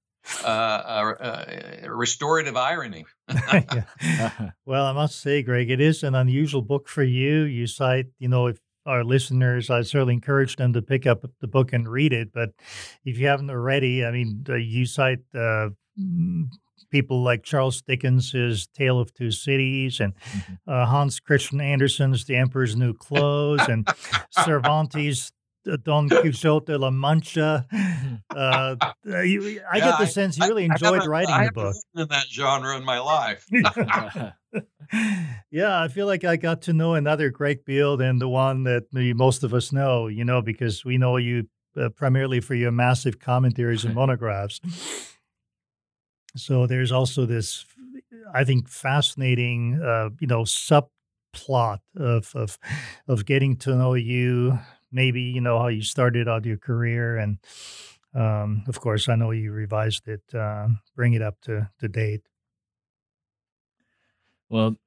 Uh, 0.44 0.48
uh, 0.48 1.14
uh, 1.22 1.90
restorative 1.90 2.58
irony. 2.58 3.06
well, 4.66 4.86
I 4.86 4.92
must 4.92 5.22
say, 5.22 5.42
Greg, 5.42 5.70
it 5.70 5.80
is 5.80 6.04
an 6.04 6.16
unusual 6.16 6.62
book 6.62 6.90
for 6.90 7.04
you. 7.04 7.44
You 7.44 7.66
cite, 7.66 8.08
you 8.20 8.28
know, 8.28 8.48
if 8.48 8.60
our 8.86 9.04
listeners, 9.04 9.70
I 9.70 9.82
certainly 9.84 10.16
encourage 10.16 10.58
them 10.58 10.74
to 10.74 10.82
pick 10.82 11.06
up 11.06 11.26
the 11.40 11.48
book 11.48 11.72
and 11.74 11.88
read 11.88 12.14
it. 12.14 12.34
But 12.34 12.52
if 13.06 13.18
you 13.18 13.28
haven't 13.28 13.50
already, 13.50 14.06
I 14.06 14.12
mean, 14.12 14.46
you 14.48 14.86
cite 14.86 15.20
uh, 15.34 15.70
people 16.86 17.24
like 17.24 17.44
Charles 17.44 17.82
Dickens's 17.82 18.68
Tale 18.68 19.00
of 19.00 19.14
Two 19.14 19.32
Cities 19.32 20.00
and 20.00 20.16
mm-hmm. 20.16 20.54
uh, 20.68 20.86
Hans 20.86 21.20
Christian 21.20 21.62
Andersen's 21.62 22.26
The 22.26 22.36
Emperor's 22.36 22.76
New 22.76 22.94
Clothes 22.94 23.68
and 23.68 23.88
Cervantes' 24.32 25.32
Don 25.84 26.10
Quixote 26.10 26.72
de 26.72 26.78
la 26.78 26.92
Mancha. 26.92 27.66
Mm-hmm. 27.74 28.16
Uh, 28.38 28.76
I 29.10 29.24
yeah, 29.24 29.80
get 29.80 29.98
the 29.98 30.06
sense 30.06 30.38
you 30.38 30.46
really 30.46 30.70
I, 30.70 30.74
enjoyed 30.74 31.02
I 31.02 31.08
writing 31.08 31.34
I 31.34 31.46
the 31.48 31.54
book. 31.54 31.76
In 31.96 32.08
that 32.10 32.28
genre 32.28 32.78
in 32.78 32.86
my 32.86 33.00
life. 33.00 33.48
yeah, 35.52 35.82
I 35.82 35.88
feel 35.88 36.06
like 36.06 36.24
I 36.24 36.36
got 36.36 36.62
to 36.64 36.74
know 36.74 36.94
another 36.94 37.32
Greg 37.32 37.66
Beale 37.66 37.98
than 37.98 38.20
the 38.20 38.30
one 38.30 38.64
that 38.66 38.84
most 38.94 39.44
of 39.44 39.56
us 39.56 39.72
know. 39.72 40.06
You 40.06 40.24
know, 40.24 40.44
because 40.44 40.86
we 40.86 41.00
know 41.00 41.18
you 41.18 41.48
uh, 41.76 41.90
primarily 41.90 42.40
for 42.40 42.54
your 42.54 42.72
massive 42.72 43.20
commentaries 43.20 43.86
and 43.86 43.96
monographs. 43.96 44.60
So 46.36 46.68
there's 46.68 46.92
also 46.92 47.26
this, 47.26 47.66
I 48.34 48.44
think, 48.44 48.70
fascinating, 48.70 49.82
uh, 49.82 50.10
you 50.20 50.28
know, 50.28 50.44
subplot 50.44 51.80
of 51.96 52.32
of 52.36 52.58
of 53.08 53.26
getting 53.26 53.56
to 53.58 53.76
know 53.76 53.94
you. 53.94 54.60
Maybe 54.92 55.22
you 55.22 55.42
know 55.42 55.60
how 55.60 55.68
you 55.68 55.82
started 55.82 56.28
out 56.28 56.46
your 56.46 56.58
career, 56.58 57.18
and 57.18 57.40
um, 58.14 58.64
of 58.68 58.80
course, 58.80 59.10
I 59.10 59.16
know 59.16 59.32
you 59.32 59.52
revised 59.52 60.08
it, 60.08 60.24
uh, 60.34 60.70
bring 60.96 61.14
it 61.14 61.22
up 61.22 61.42
to 61.42 61.70
to 61.80 61.88
date. 61.88 62.22
Well, 64.50 64.78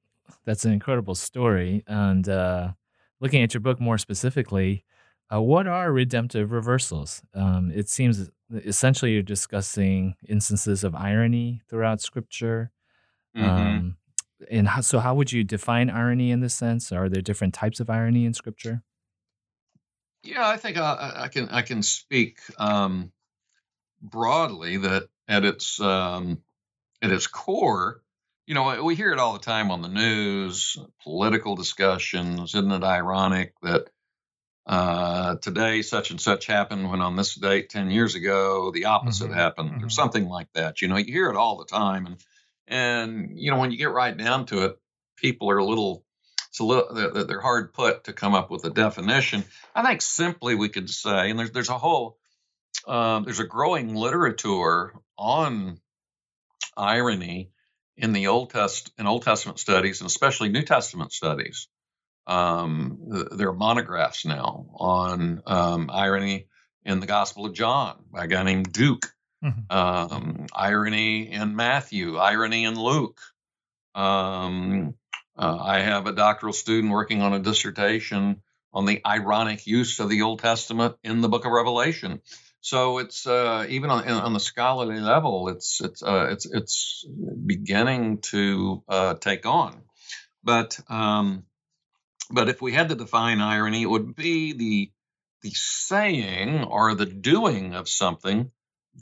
that's 0.44 0.64
an 0.64 0.72
incredible 0.72 1.14
story, 1.14 1.82
and 1.86 2.28
uh, 2.28 2.72
looking 3.20 3.42
at 3.42 3.52
your 3.54 3.60
book 3.60 3.80
more 3.80 3.98
specifically, 3.98 4.84
uh, 5.32 5.40
what 5.40 5.66
are 5.66 5.92
redemptive 5.92 6.50
reversals? 6.52 7.22
Um, 7.34 7.70
it 7.74 7.88
seems 7.88 8.30
essentially 8.52 9.12
you're 9.12 9.22
discussing 9.22 10.16
instances 10.28 10.82
of 10.84 10.94
irony 10.94 11.62
throughout 11.68 12.00
Scripture. 12.00 12.72
Mm-hmm. 13.36 13.48
Um, 13.48 13.96
and 14.50 14.68
how, 14.68 14.80
so, 14.80 14.98
how 14.98 15.14
would 15.14 15.32
you 15.32 15.44
define 15.44 15.90
irony 15.90 16.30
in 16.30 16.40
this 16.40 16.54
sense? 16.54 16.90
Are 16.92 17.08
there 17.08 17.22
different 17.22 17.54
types 17.54 17.78
of 17.78 17.90
irony 17.90 18.24
in 18.24 18.34
Scripture? 18.34 18.82
Yeah, 20.22 20.46
I 20.46 20.56
think 20.56 20.76
I, 20.76 21.12
I 21.16 21.28
can 21.28 21.48
I 21.48 21.62
can 21.62 21.82
speak 21.82 22.38
um, 22.58 23.12
broadly 24.02 24.78
that 24.78 25.04
at 25.28 25.44
its 25.44 25.80
um, 25.80 26.42
at 27.00 27.12
its 27.12 27.26
core, 27.26 28.02
you 28.46 28.54
know, 28.54 28.82
we 28.82 28.96
hear 28.96 29.12
it 29.12 29.18
all 29.18 29.32
the 29.34 29.38
time 29.38 29.70
on 29.70 29.80
the 29.80 29.88
news, 29.88 30.76
political 31.02 31.54
discussions. 31.54 32.54
Isn't 32.54 32.72
it 32.72 32.82
ironic 32.82 33.54
that 33.62 33.88
uh, 34.70 35.34
today 35.34 35.82
such 35.82 36.12
and 36.12 36.20
such 36.20 36.46
happened 36.46 36.88
when 36.88 37.00
on 37.00 37.16
this 37.16 37.34
date 37.34 37.70
10 37.70 37.90
years 37.90 38.14
ago 38.14 38.70
the 38.70 38.84
opposite 38.84 39.24
mm-hmm. 39.24 39.34
happened 39.34 39.70
mm-hmm. 39.72 39.84
or 39.84 39.90
something 39.90 40.28
like 40.28 40.46
that 40.52 40.80
you 40.80 40.86
know 40.86 40.96
you 40.96 41.12
hear 41.12 41.28
it 41.28 41.34
all 41.34 41.58
the 41.58 41.64
time 41.64 42.06
and 42.06 42.16
and 42.68 43.30
you 43.36 43.50
know 43.50 43.58
when 43.58 43.72
you 43.72 43.76
get 43.76 43.90
right 43.90 44.16
down 44.16 44.46
to 44.46 44.66
it 44.66 44.78
people 45.16 45.50
are 45.50 45.58
a 45.58 45.64
little 45.64 46.04
it's 46.50 46.60
a 46.60 46.64
little 46.64 46.94
they're, 46.94 47.24
they're 47.24 47.40
hard 47.40 47.72
put 47.72 48.04
to 48.04 48.12
come 48.12 48.32
up 48.32 48.48
with 48.48 48.64
a 48.64 48.70
definition 48.70 49.42
i 49.74 49.82
think 49.82 50.00
simply 50.00 50.54
we 50.54 50.68
could 50.68 50.88
say 50.88 51.30
and 51.30 51.38
there's 51.40 51.50
there's 51.50 51.68
a 51.68 51.76
whole 51.76 52.16
um, 52.86 53.24
there's 53.24 53.40
a 53.40 53.44
growing 53.44 53.96
literature 53.96 54.94
on 55.18 55.80
irony 56.76 57.50
in 57.96 58.12
the 58.12 58.28
old 58.28 58.50
test 58.50 58.92
in 59.00 59.08
old 59.08 59.24
testament 59.24 59.58
studies 59.58 60.00
and 60.00 60.06
especially 60.06 60.48
new 60.48 60.62
testament 60.62 61.12
studies 61.12 61.66
um, 62.26 63.26
there 63.32 63.48
are 63.48 63.54
monographs 63.54 64.24
now 64.24 64.66
on 64.74 65.42
um, 65.46 65.90
irony 65.92 66.46
in 66.84 67.00
the 67.00 67.06
Gospel 67.06 67.46
of 67.46 67.54
John 67.54 68.04
by 68.10 68.24
a 68.24 68.28
guy 68.28 68.42
named 68.42 68.72
Duke. 68.72 69.06
Mm-hmm. 69.44 69.74
Um, 69.74 70.46
irony 70.52 71.30
in 71.32 71.56
Matthew, 71.56 72.18
irony 72.18 72.64
in 72.64 72.78
Luke. 72.78 73.20
Um, 73.94 74.94
uh, 75.36 75.58
I 75.58 75.80
have 75.80 76.06
a 76.06 76.12
doctoral 76.12 76.52
student 76.52 76.92
working 76.92 77.22
on 77.22 77.32
a 77.32 77.38
dissertation 77.38 78.42
on 78.72 78.84
the 78.84 79.00
ironic 79.04 79.66
use 79.66 79.98
of 79.98 80.08
the 80.08 80.22
Old 80.22 80.40
Testament 80.40 80.96
in 81.02 81.22
the 81.22 81.28
Book 81.28 81.46
of 81.46 81.52
Revelation. 81.52 82.20
So 82.60 82.98
it's 82.98 83.26
uh, 83.26 83.66
even 83.68 83.90
on, 83.90 84.06
on, 84.06 84.32
the 84.34 84.40
scholarly 84.40 85.00
level, 85.00 85.48
it's 85.48 85.80
it's 85.80 86.02
uh, 86.02 86.28
it's 86.30 86.44
it's 86.44 87.06
beginning 87.46 88.18
to 88.32 88.82
uh, 88.86 89.14
take 89.14 89.46
on. 89.46 89.82
But 90.44 90.78
um, 90.88 91.44
but 92.30 92.48
if 92.48 92.62
we 92.62 92.72
had 92.72 92.88
to 92.88 92.94
define 92.94 93.40
irony, 93.40 93.82
it 93.82 93.90
would 93.90 94.14
be 94.14 94.52
the 94.52 94.90
the 95.42 95.50
saying 95.54 96.64
or 96.64 96.94
the 96.94 97.06
doing 97.06 97.74
of 97.74 97.88
something 97.88 98.50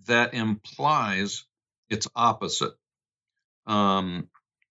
that 0.06 0.34
implies 0.34 1.44
its 1.90 2.06
opposite. 2.14 2.74
Um, 3.66 4.28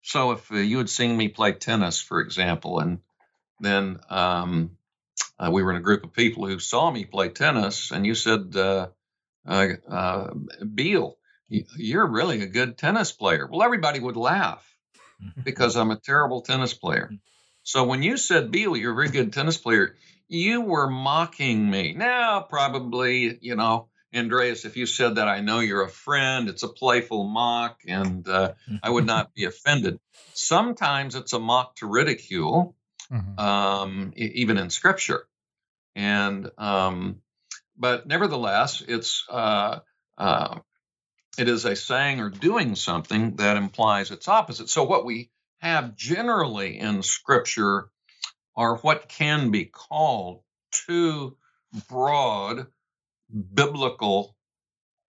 so 0.02 0.32
if 0.32 0.50
uh, 0.50 0.56
you 0.56 0.78
had 0.78 0.90
seen 0.90 1.16
me 1.16 1.28
play 1.28 1.52
tennis, 1.52 2.00
for 2.00 2.20
example, 2.20 2.80
and 2.80 2.98
then 3.60 4.00
um, 4.10 4.76
uh, 5.38 5.50
we 5.52 5.62
were 5.62 5.70
in 5.70 5.76
a 5.76 5.82
group 5.82 6.04
of 6.04 6.12
people 6.12 6.46
who 6.46 6.58
saw 6.58 6.90
me 6.90 7.04
play 7.04 7.28
tennis, 7.28 7.92
and 7.92 8.04
you 8.04 8.16
said, 8.16 8.56
uh, 8.56 8.88
uh, 9.46 9.68
uh 9.88 10.34
Beale, 10.74 11.16
you're 11.48 12.06
really 12.06 12.42
a 12.42 12.46
good 12.46 12.76
tennis 12.76 13.12
player. 13.12 13.46
Well, 13.46 13.62
everybody 13.62 14.00
would 14.00 14.16
laugh 14.16 14.66
because 15.44 15.76
I'm 15.76 15.92
a 15.92 16.00
terrible 16.00 16.42
tennis 16.42 16.74
player. 16.74 17.12
So 17.62 17.84
when 17.84 18.02
you 18.02 18.16
said, 18.16 18.50
Beale, 18.50 18.76
you're 18.76 18.92
a 18.92 18.94
very 18.94 19.08
good 19.08 19.32
tennis 19.32 19.56
player, 19.56 19.96
you 20.28 20.62
were 20.62 20.88
mocking 20.88 21.70
me. 21.70 21.94
Now, 21.94 22.40
probably, 22.40 23.38
you 23.40 23.54
know, 23.54 23.88
Andreas, 24.14 24.64
if 24.64 24.76
you 24.76 24.86
said 24.86 25.16
that, 25.16 25.28
I 25.28 25.40
know 25.40 25.60
you're 25.60 25.84
a 25.84 25.88
friend. 25.88 26.48
It's 26.48 26.62
a 26.62 26.68
playful 26.68 27.24
mock, 27.24 27.80
and 27.86 28.28
uh, 28.28 28.52
I 28.82 28.90
would 28.90 29.06
not 29.06 29.32
be 29.32 29.44
offended. 29.44 30.00
Sometimes 30.34 31.14
it's 31.14 31.32
a 31.32 31.38
mock 31.38 31.76
to 31.76 31.86
ridicule, 31.86 32.76
mm-hmm. 33.10 33.38
um, 33.38 34.12
even 34.16 34.58
in 34.58 34.70
scripture. 34.70 35.24
And, 35.94 36.50
um, 36.58 37.22
but 37.76 38.06
nevertheless, 38.06 38.82
it's, 38.86 39.24
uh, 39.30 39.80
uh, 40.18 40.58
it 41.38 41.48
is 41.48 41.64
a 41.64 41.74
saying 41.74 42.20
or 42.20 42.28
doing 42.28 42.74
something 42.74 43.36
that 43.36 43.56
implies 43.56 44.10
its 44.10 44.28
opposite. 44.28 44.68
So 44.68 44.84
what 44.84 45.06
we 45.06 45.30
have 45.62 45.94
generally 45.94 46.78
in 46.78 47.02
Scripture 47.04 47.88
are 48.56 48.76
what 48.78 49.08
can 49.08 49.50
be 49.52 49.64
called 49.64 50.42
two 50.72 51.36
broad 51.88 52.66
biblical 53.54 54.36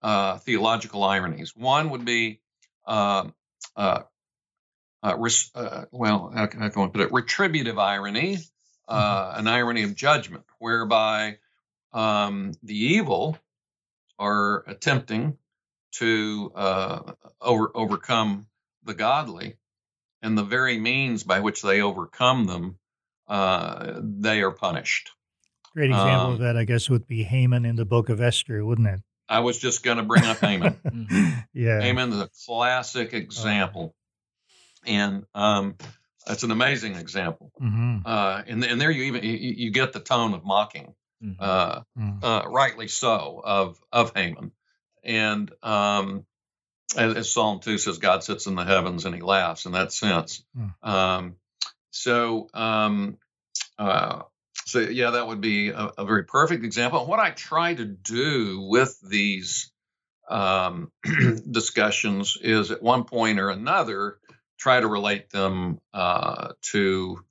uh, 0.00 0.38
theological 0.38 1.02
ironies. 1.02 1.56
One 1.56 1.90
would 1.90 2.04
be, 2.04 2.40
uh, 2.86 3.28
uh, 3.76 4.02
uh 5.02 5.16
res- 5.18 5.50
uh, 5.56 5.86
well, 5.90 6.30
how 6.32 6.46
can 6.46 6.62
I 6.62 6.68
put 6.68 7.00
it? 7.00 7.12
Retributive 7.12 7.78
irony, 7.78 8.36
mm-hmm. 8.36 9.40
an 9.40 9.48
irony 9.48 9.82
of 9.82 9.96
judgment, 9.96 10.44
whereby 10.60 11.38
um, 11.92 12.52
the 12.62 12.76
evil 12.76 13.36
are 14.20 14.62
attempting 14.68 15.36
to 15.96 16.52
over 17.40 17.70
overcome 17.74 18.46
the 18.84 18.94
godly, 18.94 19.56
and 20.24 20.36
the 20.36 20.42
very 20.42 20.78
means 20.78 21.22
by 21.22 21.40
which 21.40 21.62
they 21.62 21.82
overcome 21.82 22.46
them, 22.46 22.78
they 23.28 24.42
are 24.42 24.50
punished. 24.50 25.10
Great 25.74 25.90
example 25.90 26.26
um, 26.26 26.32
of 26.34 26.38
that, 26.38 26.56
I 26.56 26.64
guess, 26.64 26.88
would 26.88 27.08
be 27.08 27.24
Haman 27.24 27.64
in 27.64 27.74
the 27.74 27.84
Book 27.84 28.08
of 28.08 28.20
Esther, 28.20 28.64
wouldn't 28.64 28.86
it? 28.86 29.00
I 29.28 29.40
was 29.40 29.58
just 29.58 29.82
going 29.82 29.96
to 29.96 30.04
bring 30.04 30.24
up 30.24 30.38
Haman. 30.38 30.78
Yeah, 31.52 31.80
Haman 31.80 32.12
is 32.12 32.20
a 32.20 32.28
classic 32.46 33.10
oh. 33.12 33.16
example, 33.16 33.94
and 34.84 35.24
um, 35.36 35.76
it's 36.26 36.42
an 36.42 36.50
amazing 36.50 36.96
example. 36.96 37.52
Mm-hmm. 37.62 37.98
Uh, 38.04 38.42
and, 38.48 38.64
and 38.64 38.80
there 38.80 38.90
you 38.90 39.04
even 39.04 39.22
you, 39.22 39.54
you, 39.56 39.70
get 39.70 39.92
the 39.92 40.00
tone 40.00 40.34
of 40.34 40.44
mocking, 40.44 40.94
mm-hmm. 41.22 41.40
uh, 41.40 41.82
mm-hmm. 41.96 42.24
uh, 42.24 42.42
rightly 42.50 42.88
so, 42.88 43.40
of 43.44 43.78
of 43.92 44.12
Haman, 44.16 44.50
and 45.04 45.52
um, 45.62 46.26
as, 46.96 47.30
Psalm 47.32 47.60
two 47.60 47.78
says, 47.78 47.98
God 47.98 48.24
sits 48.24 48.46
in 48.46 48.54
the 48.54 48.64
heavens 48.64 49.04
and 49.04 49.14
He 49.14 49.20
laughs 49.20 49.66
in 49.66 49.72
that 49.72 49.92
sense. 49.92 50.44
Mm. 50.56 50.88
Um, 50.88 51.36
so 51.90 52.48
um, 52.54 53.18
uh, 53.78 54.22
so 54.66 54.80
yeah, 54.80 55.10
that 55.10 55.26
would 55.26 55.40
be 55.40 55.68
a, 55.70 55.90
a, 55.98 56.04
very 56.04 56.24
perfect 56.24 56.64
example. 56.64 57.06
What 57.06 57.20
I 57.20 57.30
try 57.30 57.74
to 57.74 57.84
do 57.84 58.60
with 58.62 58.98
these 59.02 59.70
um, 60.28 60.90
discussions 61.50 62.38
is 62.40 62.70
at 62.70 62.82
one 62.82 63.04
point 63.04 63.38
or 63.38 63.50
another 63.50 64.18
try 64.58 64.80
to 64.80 64.86
relate 64.86 65.30
them 65.30 65.80
uh, 65.92 66.52
to 66.72 67.24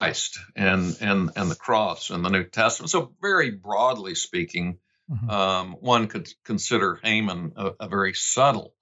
Christ 0.00 0.38
and 0.54 0.96
and 1.00 1.30
and 1.36 1.50
the 1.50 1.56
cross 1.56 2.10
and 2.10 2.24
the 2.24 2.30
New 2.30 2.44
Testament. 2.44 2.90
So 2.90 3.12
very 3.20 3.50
broadly 3.50 4.14
speaking, 4.14 4.78
mm-hmm. 5.10 5.30
um, 5.30 5.76
one 5.80 6.08
could 6.08 6.28
consider 6.44 6.98
Haman 7.02 7.52
a, 7.56 7.72
a 7.80 7.88
very 7.88 8.14
subtle 8.14 8.74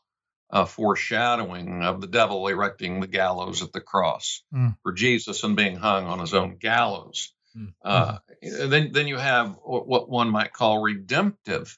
uh, 0.55 0.65
foreshadowing 0.65 1.83
of 1.83 2.01
the 2.01 2.07
devil 2.07 2.47
erecting 2.47 3.01
the 3.01 3.09
gallows 3.09 3.61
at 3.61 3.73
the 3.73 3.81
cross 3.81 4.45
mm. 4.55 4.77
for 4.85 4.93
Jesus 4.93 5.43
and 5.43 5.57
being 5.57 5.75
hung 5.75 6.07
on 6.07 6.21
his 6.21 6.33
own 6.33 6.57
gallows. 6.59 7.35
Mm-hmm. 7.59 7.71
Uh, 7.85 8.19
then, 8.41 8.93
then 8.93 9.09
you 9.09 9.17
have 9.17 9.59
what 9.65 10.09
one 10.09 10.31
might 10.31 10.53
call 10.53 10.81
redemptive 10.81 11.77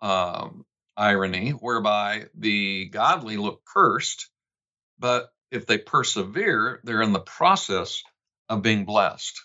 um, 0.00 0.64
irony, 0.96 1.50
whereby 1.50 2.26
the 2.36 2.86
godly 2.86 3.36
look 3.36 3.62
cursed, 3.64 4.30
but 4.96 5.28
if 5.50 5.66
they 5.66 5.78
persevere, 5.78 6.80
they're 6.84 7.02
in 7.02 7.12
the 7.12 7.18
process 7.18 8.04
of 8.48 8.62
being 8.62 8.84
blessed. 8.84 9.40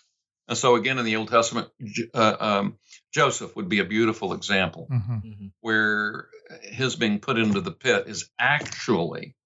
And 0.50 0.58
so, 0.58 0.74
again, 0.74 0.98
in 0.98 1.04
the 1.04 1.14
Old 1.14 1.28
Testament, 1.28 1.68
uh, 2.12 2.36
um, 2.40 2.76
Joseph 3.14 3.54
would 3.54 3.68
be 3.68 3.78
a 3.78 3.84
beautiful 3.84 4.32
example 4.32 4.88
mm-hmm. 4.90 5.12
mm-hmm. 5.12 5.46
where 5.60 6.26
his 6.62 6.96
being 6.96 7.20
put 7.20 7.38
into 7.38 7.60
the 7.60 7.70
pit 7.70 8.06
is 8.08 8.28
actually, 8.36 9.36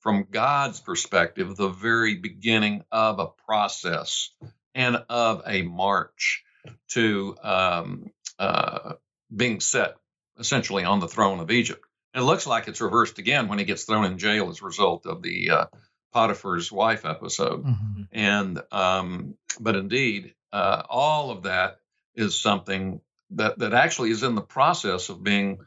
from 0.00 0.26
God's 0.30 0.78
perspective, 0.78 1.56
the 1.56 1.70
very 1.70 2.16
beginning 2.16 2.84
of 2.92 3.20
a 3.20 3.28
process 3.46 4.34
and 4.74 5.02
of 5.08 5.44
a 5.46 5.62
march 5.62 6.44
to 6.88 7.36
um, 7.42 8.10
uh, 8.38 8.96
being 9.34 9.60
set 9.60 9.96
essentially 10.38 10.84
on 10.84 11.00
the 11.00 11.08
throne 11.08 11.40
of 11.40 11.50
Egypt. 11.50 11.82
And 12.12 12.22
it 12.22 12.26
looks 12.26 12.46
like 12.46 12.68
it's 12.68 12.82
reversed 12.82 13.18
again 13.18 13.48
when 13.48 13.58
he 13.58 13.64
gets 13.64 13.84
thrown 13.84 14.04
in 14.04 14.18
jail 14.18 14.50
as 14.50 14.60
a 14.60 14.66
result 14.66 15.06
of 15.06 15.22
the 15.22 15.50
uh, 15.52 15.66
Potiphar's 16.12 16.70
wife 16.70 17.06
episode. 17.06 17.64
Mm-hmm. 17.64 18.02
And 18.12 18.62
um, 18.70 19.36
but 19.58 19.74
indeed, 19.74 20.34
uh, 20.52 20.82
all 20.88 21.30
of 21.30 21.44
that 21.44 21.78
is 22.14 22.40
something 22.40 23.00
that 23.30 23.58
that 23.58 23.74
actually 23.74 24.10
is 24.10 24.22
in 24.22 24.34
the 24.34 24.40
process 24.40 25.08
of 25.08 25.22
being 25.22 25.58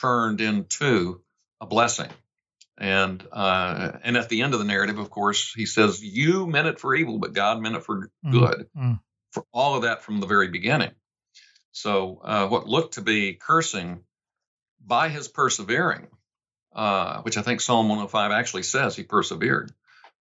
turned 0.00 0.40
into 0.40 1.20
a 1.60 1.66
blessing. 1.66 2.10
And 2.78 3.24
uh, 3.30 3.92
and 4.02 4.16
at 4.16 4.28
the 4.28 4.42
end 4.42 4.54
of 4.54 4.58
the 4.58 4.66
narrative, 4.66 4.98
of 4.98 5.10
course, 5.10 5.52
he 5.54 5.66
says, 5.66 6.02
"You 6.02 6.46
meant 6.46 6.68
it 6.68 6.80
for 6.80 6.94
evil, 6.94 7.18
but 7.18 7.34
God 7.34 7.60
meant 7.60 7.76
it 7.76 7.84
for 7.84 8.08
mm-hmm. 8.24 8.30
good." 8.30 8.66
Mm-hmm. 8.76 8.94
For 9.30 9.44
all 9.52 9.76
of 9.76 9.82
that 9.82 10.02
from 10.02 10.20
the 10.20 10.26
very 10.26 10.48
beginning. 10.48 10.90
So 11.72 12.20
uh, 12.22 12.48
what 12.48 12.66
looked 12.66 12.94
to 12.94 13.00
be 13.02 13.34
cursing 13.34 14.00
by 14.84 15.08
his 15.08 15.28
persevering, 15.28 16.06
uh, 16.74 17.22
which 17.22 17.38
I 17.38 17.42
think 17.42 17.60
Psalm 17.60 17.88
105 17.88 18.30
actually 18.30 18.64
says 18.64 18.94
he 18.94 19.04
persevered, 19.04 19.72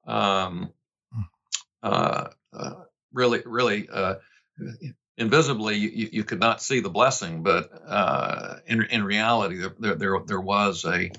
um, 0.06 0.72
mm. 1.14 1.24
uh, 1.84 2.30
uh, 2.54 2.74
really, 3.14 3.42
really 3.46 3.90
uh, 3.90 4.16
invisibly 5.18 5.76
you, 5.76 6.10
you, 6.12 6.24
could 6.24 6.40
not 6.40 6.62
see 6.62 6.80
the 6.80 6.90
blessing, 6.90 7.44
but 7.44 7.70
uh, 7.88 8.58
in 8.66 8.84
in 8.84 9.04
reality 9.04 9.58
there 9.80 9.96
there 9.96 10.20
there 10.26 10.42
was 10.42 10.86
a 10.86 11.12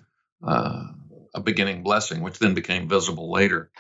uh, 0.47 0.85
a 1.35 1.41
beginning 1.41 1.83
blessing, 1.83 2.21
which 2.23 2.39
then 2.39 2.55
became 2.55 2.89
visible 2.89 3.31
later. 3.31 3.71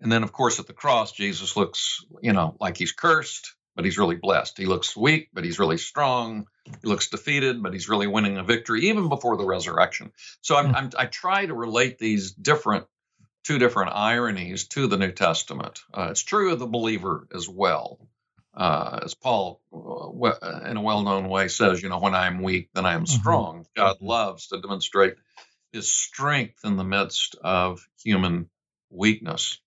And 0.00 0.10
then, 0.10 0.22
of 0.22 0.32
course, 0.32 0.58
at 0.58 0.66
the 0.66 0.72
cross, 0.72 1.12
Jesus 1.12 1.56
looks, 1.56 2.04
you 2.22 2.32
know, 2.32 2.56
like 2.58 2.76
he's 2.76 2.92
cursed, 2.92 3.54
but 3.76 3.84
he's 3.84 3.98
really 3.98 4.16
blessed. 4.16 4.56
He 4.56 4.66
looks 4.66 4.96
weak, 4.96 5.28
but 5.32 5.44
he's 5.44 5.58
really 5.58 5.76
strong. 5.76 6.46
He 6.64 6.88
looks 6.88 7.08
defeated, 7.08 7.62
but 7.62 7.72
he's 7.72 7.88
really 7.88 8.06
winning 8.06 8.38
a 8.38 8.44
victory, 8.44 8.88
even 8.88 9.08
before 9.08 9.36
the 9.36 9.44
resurrection. 9.44 10.12
So 10.40 10.56
I'm, 10.56 10.70
hmm. 10.70 10.74
I'm, 10.74 10.90
i 10.98 11.06
try 11.06 11.46
to 11.46 11.54
relate 11.54 11.98
these 11.98 12.32
different, 12.32 12.86
two 13.44 13.58
different 13.58 13.92
ironies 13.94 14.68
to 14.68 14.86
the 14.86 14.96
New 14.96 15.12
Testament. 15.12 15.80
Uh, 15.92 16.08
it's 16.10 16.22
true 16.22 16.52
of 16.52 16.58
the 16.58 16.66
believer 16.66 17.26
as 17.34 17.48
well. 17.48 17.98
Uh, 18.52 19.00
as 19.04 19.14
Paul, 19.14 19.60
uh, 19.72 20.60
in 20.66 20.76
a 20.76 20.82
well 20.82 21.02
known 21.02 21.28
way, 21.28 21.48
says, 21.48 21.82
you 21.82 21.88
know, 21.88 22.00
when 22.00 22.14
I 22.14 22.26
am 22.26 22.42
weak, 22.42 22.70
then 22.74 22.84
I 22.84 22.94
am 22.94 23.04
mm-hmm. 23.04 23.20
strong. 23.20 23.66
God 23.76 23.96
mm-hmm. 23.96 24.06
loves 24.06 24.48
to 24.48 24.60
demonstrate 24.60 25.14
his 25.72 25.92
strength 25.92 26.64
in 26.64 26.76
the 26.76 26.84
midst 26.84 27.36
of 27.42 27.86
human 28.02 28.50
weakness. 28.90 29.60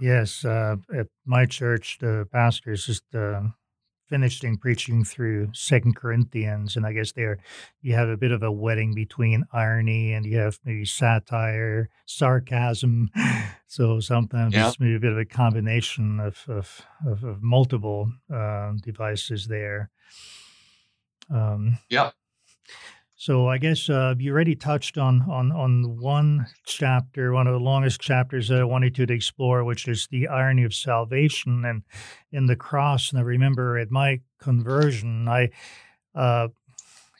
Yes, 0.00 0.44
uh, 0.44 0.76
at 0.96 1.08
my 1.24 1.46
church, 1.46 1.98
the 2.00 2.28
pastor 2.30 2.72
is 2.72 2.86
just 2.86 3.02
uh, 3.14 3.42
finishing 4.08 4.56
preaching 4.56 5.04
through 5.04 5.50
Second 5.52 5.96
Corinthians, 5.96 6.76
and 6.76 6.86
I 6.86 6.92
guess 6.92 7.12
there 7.12 7.38
you 7.80 7.94
have 7.94 8.08
a 8.08 8.16
bit 8.16 8.32
of 8.32 8.42
a 8.42 8.52
wedding 8.52 8.94
between 8.94 9.44
irony 9.52 10.12
and 10.12 10.24
you 10.24 10.38
have 10.38 10.58
maybe 10.64 10.84
satire, 10.84 11.88
sarcasm. 12.06 13.10
So 13.70 14.00
sometimes 14.00 14.54
yeah. 14.54 14.68
it's 14.68 14.80
maybe 14.80 14.94
a 14.94 14.98
bit 14.98 15.12
of 15.12 15.18
a 15.18 15.26
combination 15.26 16.20
of 16.20 16.42
of, 16.48 16.86
of, 17.06 17.22
of 17.22 17.42
multiple 17.42 18.10
uh, 18.32 18.72
devices 18.82 19.46
there. 19.46 19.90
Um, 21.30 21.76
yeah. 21.90 22.12
So 23.20 23.48
I 23.48 23.58
guess 23.58 23.90
uh, 23.90 24.14
you 24.16 24.30
already 24.32 24.54
touched 24.54 24.96
on 24.96 25.22
on 25.28 25.50
on 25.50 25.98
one 25.98 26.46
chapter, 26.64 27.32
one 27.32 27.48
of 27.48 27.52
the 27.52 27.58
longest 27.58 28.00
chapters 28.00 28.46
that 28.46 28.60
I 28.60 28.64
wanted 28.64 28.94
to 28.94 29.12
explore, 29.12 29.64
which 29.64 29.88
is 29.88 30.06
the 30.08 30.28
irony 30.28 30.62
of 30.62 30.72
salvation 30.72 31.64
and 31.64 31.82
in 32.30 32.46
the 32.46 32.54
cross. 32.54 33.10
And 33.10 33.18
I 33.18 33.22
remember 33.22 33.76
at 33.76 33.90
my 33.90 34.20
conversion, 34.38 35.26
I, 35.26 35.50
uh, 36.14 36.46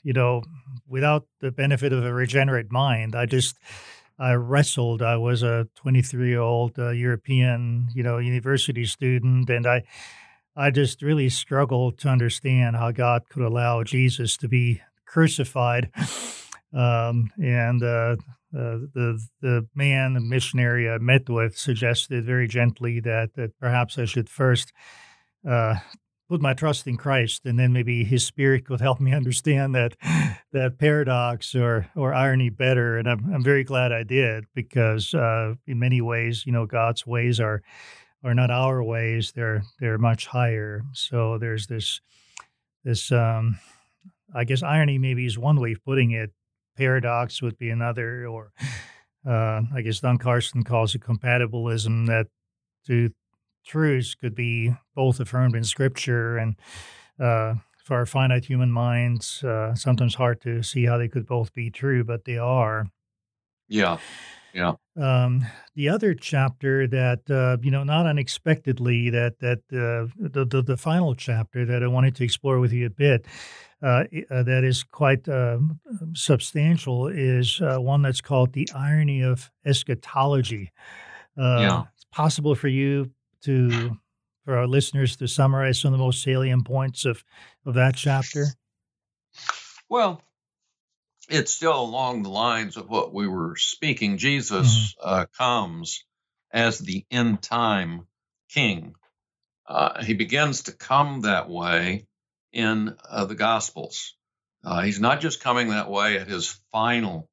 you 0.01 0.13
know, 0.13 0.41
without 0.87 1.27
the 1.41 1.51
benefit 1.51 1.91
of 1.91 2.05
a 2.05 2.13
regenerate 2.13 2.71
mind, 2.71 3.13
I 3.13 3.25
just 3.25 3.57
I 4.17 4.35
wrestled. 4.35 5.01
I 5.01 5.17
was 5.17 5.43
a 5.43 5.67
23 5.75 6.29
year 6.29 6.39
old 6.39 6.79
uh, 6.79 6.91
European, 6.91 7.89
you 7.93 8.03
know, 8.03 8.19
university 8.19 8.85
student, 8.85 9.49
and 9.49 9.67
I. 9.67 9.83
I 10.55 10.71
just 10.71 11.01
really 11.01 11.29
struggled 11.29 11.99
to 11.99 12.09
understand 12.09 12.75
how 12.75 12.91
God 12.91 13.29
could 13.29 13.43
allow 13.43 13.83
Jesus 13.83 14.35
to 14.37 14.49
be 14.49 14.81
crucified. 15.09 15.89
Um, 16.71 17.31
and 17.41 17.81
uh, 17.81 18.15
uh, 18.55 18.77
the 18.93 19.19
the 19.41 19.67
man, 19.73 20.13
the 20.13 20.19
missionary 20.19 20.89
I 20.89 20.99
met 20.99 21.27
with, 21.29 21.57
suggested 21.57 22.25
very 22.25 22.47
gently 22.47 22.99
that 23.01 23.33
that 23.35 23.57
perhaps 23.59 23.97
I 23.97 24.05
should 24.05 24.29
first 24.29 24.71
uh, 25.47 25.75
put 26.29 26.41
my 26.41 26.53
trust 26.53 26.85
in 26.85 26.95
Christ, 26.95 27.45
and 27.45 27.57
then 27.57 27.73
maybe 27.73 28.03
His 28.03 28.23
Spirit 28.23 28.65
could 28.65 28.81
help 28.81 28.99
me 28.99 29.13
understand 29.15 29.73
that 29.73 29.95
that 30.53 30.77
paradox 30.77 31.55
or 31.55 31.87
or 31.95 32.13
irony 32.13 32.49
better. 32.49 32.97
And 32.97 33.09
I'm 33.09 33.33
I'm 33.33 33.43
very 33.43 33.63
glad 33.63 33.91
I 33.91 34.03
did 34.03 34.45
because 34.53 35.13
uh, 35.15 35.55
in 35.65 35.79
many 35.79 36.01
ways, 36.01 36.43
you 36.45 36.51
know, 36.51 36.67
God's 36.67 37.05
ways 37.07 37.39
are 37.39 37.63
are 38.23 38.35
not 38.35 38.51
our 38.51 38.83
ways; 38.83 39.31
they're 39.31 39.63
they're 39.79 39.97
much 39.97 40.27
higher. 40.27 40.83
So 40.93 41.39
there's 41.39 41.65
this 41.65 41.99
this 42.83 43.11
um, 43.11 43.59
I 44.33 44.43
guess 44.43 44.63
irony 44.63 44.97
maybe 44.97 45.25
is 45.25 45.37
one 45.37 45.59
way 45.59 45.73
of 45.73 45.83
putting 45.83 46.11
it. 46.11 46.31
Paradox 46.77 47.41
would 47.41 47.57
be 47.57 47.69
another, 47.69 48.25
or 48.27 48.51
uh, 49.27 49.61
I 49.73 49.81
guess 49.83 49.99
Don 49.99 50.17
Carson 50.17 50.63
calls 50.63 50.95
it 50.95 51.01
compatibilism 51.01 52.07
that 52.07 52.27
two 52.85 53.11
truths 53.65 54.15
could 54.15 54.35
be 54.35 54.73
both 54.95 55.19
affirmed 55.19 55.55
in 55.55 55.63
Scripture 55.63 56.37
and 56.37 56.55
uh, 57.19 57.55
for 57.83 57.97
our 57.97 58.05
finite 58.05 58.45
human 58.45 58.71
minds, 58.71 59.43
uh, 59.43 59.73
sometimes 59.73 60.15
hard 60.15 60.39
to 60.41 60.61
see 60.61 60.85
how 60.85 60.97
they 60.97 61.07
could 61.07 61.25
both 61.25 61.53
be 61.53 61.69
true, 61.71 62.03
but 62.03 62.23
they 62.23 62.37
are. 62.37 62.87
Yeah. 63.67 63.97
Yeah. 64.53 64.73
Um, 64.99 65.45
the 65.75 65.89
other 65.89 66.13
chapter 66.13 66.87
that 66.87 67.29
uh, 67.29 67.57
you 67.61 67.71
know, 67.71 67.83
not 67.83 68.05
unexpectedly, 68.05 69.09
that 69.09 69.39
that 69.39 69.59
uh, 69.71 70.11
the, 70.17 70.45
the 70.45 70.61
the 70.61 70.77
final 70.77 71.15
chapter 71.15 71.65
that 71.65 71.83
I 71.83 71.87
wanted 71.87 72.15
to 72.17 72.23
explore 72.23 72.59
with 72.59 72.73
you 72.73 72.87
a 72.87 72.89
bit, 72.89 73.25
uh, 73.81 74.03
uh 74.31 74.43
that 74.43 74.63
is 74.63 74.83
quite 74.83 75.27
um, 75.29 75.79
substantial, 76.13 77.07
is 77.07 77.61
uh, 77.61 77.77
one 77.77 78.01
that's 78.01 78.21
called 78.21 78.53
the 78.53 78.69
irony 78.75 79.21
of 79.21 79.49
eschatology. 79.65 80.71
yeah. 81.37 81.83
It's 81.95 82.05
possible 82.11 82.55
for 82.55 82.67
you 82.67 83.11
to, 83.43 83.97
for 84.43 84.57
our 84.57 84.67
listeners, 84.67 85.15
to 85.17 85.27
summarize 85.27 85.79
some 85.79 85.93
of 85.93 85.99
the 85.99 86.03
most 86.03 86.23
salient 86.23 86.65
points 86.65 87.05
of 87.05 87.23
of 87.65 87.75
that 87.75 87.95
chapter. 87.95 88.47
Well, 89.89 90.21
it's 91.29 91.53
still 91.53 91.79
along 91.79 92.23
the 92.23 92.29
lines 92.29 92.77
of 92.77 92.89
what 92.89 93.13
we 93.13 93.27
were 93.27 93.55
speaking. 93.55 94.17
Jesus 94.17 94.95
mm-hmm. 94.95 95.09
uh, 95.09 95.25
comes 95.37 96.03
as 96.51 96.79
the 96.79 97.05
end 97.11 97.41
time 97.41 98.07
king. 98.49 98.95
Uh, 99.67 100.03
he 100.03 100.13
begins 100.13 100.63
to 100.63 100.71
come 100.71 101.21
that 101.21 101.49
way 101.49 102.07
in 102.51 102.95
uh, 103.07 103.25
the 103.25 103.35
Gospels. 103.35 104.15
Uh, 104.63 104.81
he's 104.81 104.99
not 104.99 105.21
just 105.21 105.41
coming 105.41 105.69
that 105.69 105.89
way 105.89 106.17
at 106.17 106.27
his 106.27 106.59
final, 106.71 107.29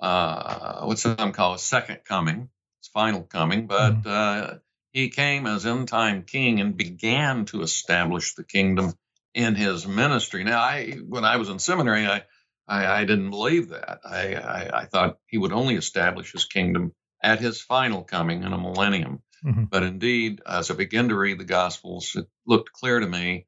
uh, 0.00 0.82
what's 0.82 1.02
some 1.02 1.32
call 1.32 1.54
a 1.54 1.58
second 1.58 2.00
coming, 2.04 2.50
his 2.80 2.88
final 2.92 3.22
coming, 3.22 3.66
but 3.66 3.92
mm-hmm. 3.92 4.08
Uh, 4.08 4.58
he 4.92 5.10
came 5.10 5.46
as 5.46 5.66
end 5.66 5.88
time 5.88 6.22
king 6.22 6.58
and 6.58 6.74
began 6.74 7.44
to 7.44 7.60
establish 7.60 8.34
the 8.34 8.44
kingdom 8.44 8.94
in 9.34 9.54
his 9.54 9.86
ministry. 9.86 10.42
Now, 10.42 10.58
I 10.58 10.92
when 11.06 11.22
I 11.22 11.36
was 11.36 11.50
in 11.50 11.58
seminary, 11.58 12.06
I 12.06 12.22
I, 12.68 12.86
I 12.86 13.04
didn't 13.04 13.30
believe 13.30 13.70
that. 13.70 14.00
I, 14.04 14.34
I, 14.34 14.80
I, 14.82 14.84
thought 14.86 15.18
he 15.26 15.38
would 15.38 15.52
only 15.52 15.76
establish 15.76 16.32
his 16.32 16.44
kingdom 16.44 16.92
at 17.22 17.40
his 17.40 17.60
final 17.60 18.02
coming 18.02 18.42
in 18.42 18.52
a 18.52 18.58
millennium. 18.58 19.22
Mm-hmm. 19.44 19.64
But 19.64 19.82
indeed, 19.82 20.40
as 20.46 20.70
I 20.70 20.74
began 20.74 21.08
to 21.08 21.16
read 21.16 21.38
the 21.38 21.44
Gospels, 21.44 22.16
it 22.16 22.26
looked 22.46 22.72
clear 22.72 22.98
to 23.00 23.06
me 23.06 23.46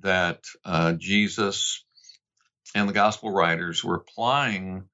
that 0.00 0.44
uh, 0.64 0.92
Jesus 0.92 1.84
and 2.74 2.88
the 2.88 2.92
Gospel 2.92 3.30
writers 3.30 3.82
were 3.82 3.96
applying 3.96 4.84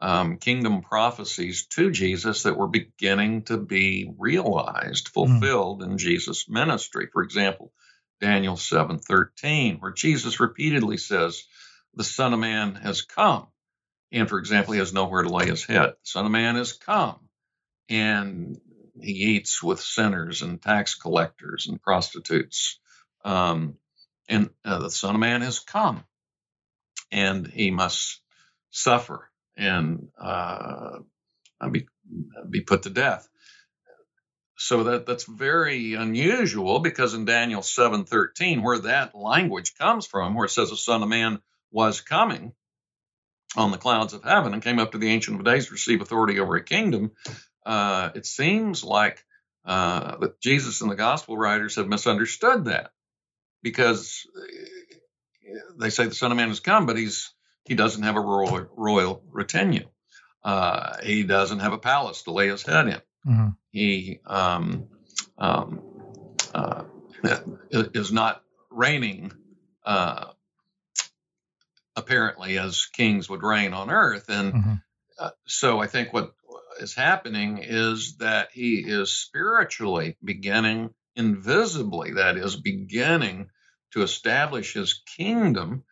um, 0.00 0.38
kingdom 0.38 0.82
prophecies 0.82 1.66
to 1.68 1.90
Jesus 1.90 2.42
that 2.42 2.56
were 2.56 2.68
beginning 2.68 3.42
to 3.44 3.56
be 3.56 4.10
realized, 4.18 5.12
mm-hmm. 5.12 5.32
fulfilled 5.32 5.82
mm-hmm. 5.82 5.92
in 5.92 5.98
Jesus' 5.98 6.48
ministry. 6.48 7.08
For 7.12 7.22
example, 7.22 7.72
Daniel 8.20 8.56
7:13, 8.56 9.80
where 9.80 9.92
Jesus 9.92 10.40
repeatedly 10.40 10.96
says, 10.96 11.44
the 11.96 12.04
Son 12.04 12.32
of 12.34 12.40
Man 12.40 12.76
has 12.76 13.02
come. 13.02 13.48
And 14.12 14.28
for 14.28 14.38
example, 14.38 14.74
he 14.74 14.78
has 14.80 14.92
nowhere 14.92 15.22
to 15.22 15.28
lay 15.28 15.46
his 15.46 15.64
head. 15.64 15.90
The 15.90 15.96
Son 16.04 16.26
of 16.26 16.32
Man 16.32 16.56
has 16.56 16.72
come 16.74 17.20
and 17.88 18.58
he 19.00 19.12
eats 19.12 19.62
with 19.62 19.80
sinners 19.80 20.42
and 20.42 20.62
tax 20.62 20.96
collectors 20.96 21.68
and 21.68 21.82
prostitutes. 21.82 22.80
Um, 23.24 23.76
and 24.28 24.50
uh, 24.64 24.80
the 24.80 24.90
Son 24.90 25.14
of 25.16 25.20
Man 25.20 25.42
has 25.42 25.60
come 25.60 26.04
and 27.12 27.46
he 27.46 27.70
must 27.70 28.20
suffer 28.70 29.30
and 29.56 30.08
uh, 30.20 30.98
be, 31.70 31.88
be 32.48 32.62
put 32.62 32.84
to 32.84 32.90
death. 32.90 33.28
So 34.58 34.84
that, 34.84 35.06
that's 35.06 35.24
very 35.24 35.94
unusual 35.94 36.80
because 36.80 37.14
in 37.14 37.24
Daniel 37.26 37.62
7:13, 37.62 38.62
where 38.62 38.78
that 38.80 39.14
language 39.14 39.74
comes 39.78 40.06
from, 40.06 40.34
where 40.34 40.46
it 40.46 40.50
says 40.50 40.70
the 40.70 40.76
Son 40.76 41.02
of 41.02 41.08
Man 41.08 41.40
was 41.70 42.00
coming 42.00 42.52
on 43.56 43.70
the 43.70 43.78
clouds 43.78 44.12
of 44.12 44.24
heaven 44.24 44.52
and 44.52 44.62
came 44.62 44.78
up 44.78 44.92
to 44.92 44.98
the 44.98 45.10
Ancient 45.10 45.38
of 45.38 45.44
Days 45.44 45.66
to 45.66 45.72
receive 45.72 46.00
authority 46.00 46.38
over 46.38 46.56
a 46.56 46.64
kingdom, 46.64 47.12
uh, 47.64 48.10
it 48.14 48.26
seems 48.26 48.84
like 48.84 49.24
uh, 49.64 50.16
that 50.18 50.40
Jesus 50.40 50.80
and 50.80 50.90
the 50.90 50.96
gospel 50.96 51.36
writers 51.36 51.76
have 51.76 51.88
misunderstood 51.88 52.66
that 52.66 52.90
because 53.62 54.26
uh, 54.36 55.58
they 55.78 55.90
say 55.90 56.06
the 56.06 56.14
Son 56.14 56.30
of 56.30 56.36
Man 56.36 56.48
has 56.48 56.60
come, 56.60 56.86
but 56.86 56.96
he's 56.96 57.32
he 57.64 57.74
doesn't 57.74 58.04
have 58.04 58.16
a 58.16 58.20
royal, 58.20 58.68
royal 58.76 59.22
retinue. 59.30 59.88
Uh, 60.44 60.98
he 61.02 61.24
doesn't 61.24 61.58
have 61.58 61.72
a 61.72 61.78
palace 61.78 62.22
to 62.22 62.30
lay 62.30 62.48
his 62.48 62.62
head 62.62 62.86
in. 62.86 63.00
Mm-hmm. 63.26 63.48
He 63.72 64.20
um, 64.24 64.86
um, 65.36 65.82
uh, 66.54 66.84
is 67.72 68.12
not 68.12 68.42
reigning 68.70 69.32
uh, 69.84 70.26
apparently 71.96 72.58
as 72.58 72.86
kings 72.92 73.28
would 73.28 73.42
reign 73.42 73.72
on 73.72 73.90
earth. 73.90 74.28
And 74.28 74.52
mm-hmm. 74.52 74.74
uh, 75.18 75.30
so 75.46 75.80
I 75.80 75.86
think 75.86 76.12
what 76.12 76.34
is 76.78 76.94
happening 76.94 77.58
is 77.62 78.18
that 78.18 78.50
he 78.52 78.84
is 78.86 79.12
spiritually 79.12 80.16
beginning 80.22 80.90
invisibly, 81.14 82.12
that 82.14 82.36
is, 82.36 82.56
beginning 82.56 83.48
to 83.92 84.02
establish 84.02 84.74
his 84.74 85.02
kingdom. 85.16 85.84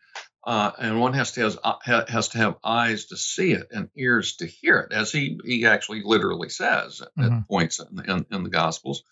Uh, 0.46 0.72
and 0.78 1.00
one 1.00 1.14
has 1.14 1.32
to 1.32 1.40
has, 1.40 1.58
uh, 1.64 2.04
has 2.06 2.28
to 2.28 2.38
have 2.38 2.56
eyes 2.62 3.06
to 3.06 3.16
see 3.16 3.52
it 3.52 3.68
and 3.70 3.88
ears 3.96 4.36
to 4.36 4.46
hear 4.46 4.80
it, 4.80 4.92
as 4.92 5.10
he 5.10 5.40
he 5.42 5.64
actually 5.64 6.02
literally 6.04 6.50
says 6.50 7.00
mm-hmm. 7.00 7.38
at 7.38 7.48
points 7.48 7.80
in, 7.80 8.10
in, 8.10 8.26
in 8.30 8.42
the 8.44 8.50
Gospels. 8.50 9.04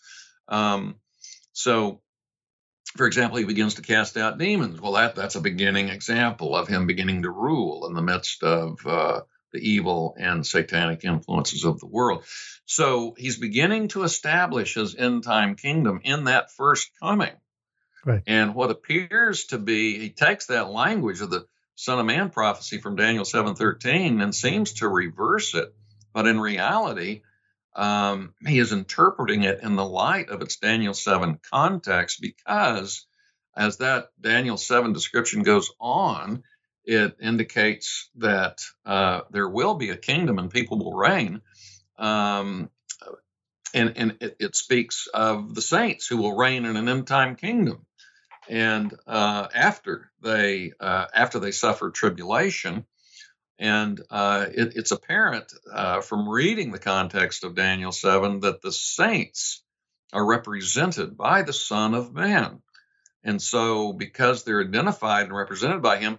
Um, 0.47 0.97
so 1.51 2.01
for 2.95 3.07
example, 3.07 3.37
he 3.37 3.45
begins 3.45 3.75
to 3.75 3.81
cast 3.81 4.17
out 4.17 4.37
demons. 4.37 4.79
Well, 4.79 4.93
that 4.93 5.15
that's 5.15 5.35
a 5.35 5.41
beginning 5.41 5.89
example 5.89 6.55
of 6.55 6.67
him 6.67 6.87
beginning 6.87 7.23
to 7.23 7.31
rule 7.31 7.87
in 7.87 7.93
the 7.93 8.01
midst 8.01 8.43
of 8.43 8.85
uh, 8.85 9.21
the 9.51 9.59
evil 9.59 10.15
and 10.17 10.45
satanic 10.45 11.03
influences 11.03 11.63
of 11.63 11.79
the 11.79 11.87
world. 11.87 12.23
So 12.65 13.15
he's 13.17 13.37
beginning 13.37 13.89
to 13.89 14.03
establish 14.03 14.75
his 14.75 14.95
end 14.95 15.23
time 15.23 15.55
kingdom 15.55 16.01
in 16.03 16.25
that 16.25 16.51
first 16.51 16.91
coming. 17.01 17.33
Right. 18.05 18.21
And 18.27 18.53
what 18.53 18.71
appears 18.71 19.45
to 19.45 19.57
be, 19.57 19.97
he 19.97 20.09
takes 20.09 20.47
that 20.47 20.69
language 20.69 21.21
of 21.21 21.29
the 21.29 21.45
Son 21.75 21.99
of 21.99 22.05
Man 22.05 22.29
prophecy 22.29 22.79
from 22.79 22.95
Daniel 22.95 23.25
7:13 23.25 24.21
and 24.21 24.35
seems 24.35 24.73
to 24.73 24.87
reverse 24.87 25.55
it. 25.55 25.73
But 26.13 26.27
in 26.27 26.39
reality, 26.39 27.21
um, 27.75 28.33
he 28.45 28.59
is 28.59 28.71
interpreting 28.71 29.43
it 29.43 29.61
in 29.61 29.75
the 29.75 29.85
light 29.85 30.29
of 30.29 30.41
its 30.41 30.57
Daniel 30.57 30.93
7 30.93 31.39
context 31.51 32.21
because 32.21 33.05
as 33.55 33.77
that 33.77 34.09
Daniel 34.19 34.57
7 34.57 34.93
description 34.93 35.43
goes 35.43 35.71
on, 35.79 36.43
it 36.85 37.15
indicates 37.21 38.09
that 38.15 38.61
uh, 38.85 39.21
there 39.31 39.47
will 39.47 39.75
be 39.75 39.89
a 39.89 39.97
kingdom 39.97 40.37
and 40.39 40.51
people 40.51 40.79
will 40.79 40.95
reign. 40.95 41.41
Um, 41.97 42.69
and 43.73 43.93
and 43.95 44.17
it, 44.21 44.35
it, 44.39 44.55
speaks 44.55 45.07
of 45.07 45.55
the 45.55 45.61
saints 45.61 46.07
who 46.07 46.17
will 46.17 46.35
reign 46.35 46.65
in 46.65 46.75
an 46.75 46.89
end 46.89 47.07
time 47.07 47.35
kingdom. 47.35 47.85
And 48.49 48.93
uh, 49.07 49.47
after 49.53 50.11
they 50.21 50.73
uh, 50.79 51.05
after 51.13 51.39
they 51.39 51.51
suffer 51.51 51.89
tribulation, 51.89 52.85
and 53.63 54.01
uh, 54.09 54.45
it, 54.53 54.73
it's 54.75 54.91
apparent 54.91 55.45
uh, 55.71 56.01
from 56.01 56.27
reading 56.27 56.73
the 56.73 56.79
context 56.79 57.45
of 57.45 57.55
Daniel 57.55 57.93
7 57.93 58.41
that 58.41 58.61
the 58.61 58.73
saints 58.73 59.63
are 60.11 60.25
represented 60.25 61.15
by 61.15 61.43
the 61.43 61.53
Son 61.53 61.93
of 61.93 62.13
Man. 62.13 62.61
And 63.23 63.41
so, 63.41 63.93
because 63.93 64.43
they're 64.43 64.61
identified 64.61 65.27
and 65.27 65.35
represented 65.35 65.81
by 65.81 65.99
him, 65.99 66.17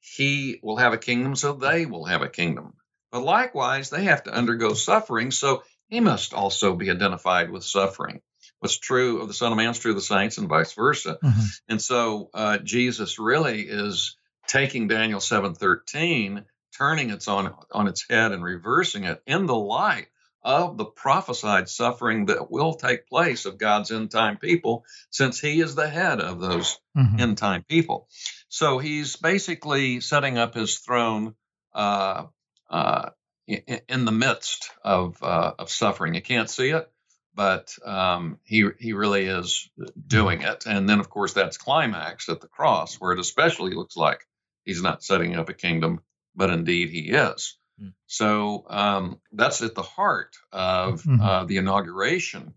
he 0.00 0.58
will 0.64 0.78
have 0.78 0.92
a 0.92 0.98
kingdom, 0.98 1.36
so 1.36 1.52
they 1.52 1.86
will 1.86 2.06
have 2.06 2.22
a 2.22 2.28
kingdom. 2.28 2.74
But 3.12 3.22
likewise, 3.22 3.90
they 3.90 4.04
have 4.04 4.24
to 4.24 4.34
undergo 4.34 4.74
suffering, 4.74 5.30
so 5.30 5.62
he 5.88 6.00
must 6.00 6.34
also 6.34 6.74
be 6.74 6.90
identified 6.90 7.52
with 7.52 7.62
suffering. 7.62 8.20
What's 8.58 8.78
true 8.78 9.20
of 9.20 9.28
the 9.28 9.34
Son 9.34 9.52
of 9.52 9.56
Man 9.56 9.70
is 9.70 9.78
true 9.78 9.92
of 9.92 9.96
the 9.96 10.02
saints, 10.02 10.38
and 10.38 10.48
vice 10.48 10.72
versa. 10.72 11.18
Mm-hmm. 11.22 11.44
And 11.68 11.80
so, 11.80 12.30
uh, 12.34 12.58
Jesus 12.58 13.20
really 13.20 13.60
is 13.60 14.16
taking 14.48 14.88
Daniel 14.88 15.20
7:13 15.20 16.44
turning 16.76 17.10
its 17.10 17.28
on, 17.28 17.54
on 17.72 17.88
its 17.88 18.04
head 18.08 18.32
and 18.32 18.42
reversing 18.42 19.04
it 19.04 19.22
in 19.26 19.46
the 19.46 19.56
light 19.56 20.08
of 20.42 20.78
the 20.78 20.84
prophesied 20.84 21.68
suffering 21.68 22.26
that 22.26 22.50
will 22.50 22.74
take 22.74 23.08
place 23.08 23.44
of 23.44 23.58
God's 23.58 23.90
end 23.90 24.10
time 24.10 24.38
people, 24.38 24.84
since 25.10 25.38
he 25.38 25.60
is 25.60 25.74
the 25.74 25.88
head 25.88 26.20
of 26.20 26.40
those 26.40 26.78
mm-hmm. 26.96 27.20
end 27.20 27.38
time 27.38 27.64
people. 27.68 28.08
So 28.48 28.78
he's 28.78 29.16
basically 29.16 30.00
setting 30.00 30.38
up 30.38 30.54
his 30.54 30.78
throne 30.78 31.34
uh, 31.74 32.24
uh, 32.70 33.10
in, 33.46 34.04
the 34.04 34.12
midst 34.12 34.70
of, 34.82 35.22
uh, 35.22 35.52
of 35.58 35.70
suffering. 35.70 36.14
You 36.14 36.22
can't 36.22 36.48
see 36.48 36.70
it, 36.70 36.90
but 37.34 37.76
um, 37.84 38.38
he, 38.44 38.66
he 38.78 38.92
really 38.92 39.26
is 39.26 39.68
doing 40.06 40.42
it. 40.42 40.64
And 40.66 40.88
then, 40.88 41.00
of 41.00 41.10
course, 41.10 41.34
that's 41.34 41.58
climaxed 41.58 42.28
at 42.28 42.40
the 42.40 42.48
cross, 42.48 42.94
where 42.94 43.12
it 43.12 43.18
especially 43.18 43.74
looks 43.74 43.96
like 43.96 44.26
he's 44.64 44.82
not 44.82 45.02
setting 45.02 45.36
up 45.36 45.48
a 45.48 45.54
kingdom 45.54 46.00
but 46.34 46.50
indeed 46.50 46.90
he 46.90 47.10
is. 47.10 47.56
Mm. 47.80 47.92
So 48.06 48.64
um, 48.68 49.20
that's 49.32 49.62
at 49.62 49.74
the 49.74 49.82
heart 49.82 50.36
of 50.52 51.02
mm-hmm. 51.02 51.20
uh, 51.20 51.44
the 51.44 51.56
inauguration 51.58 52.54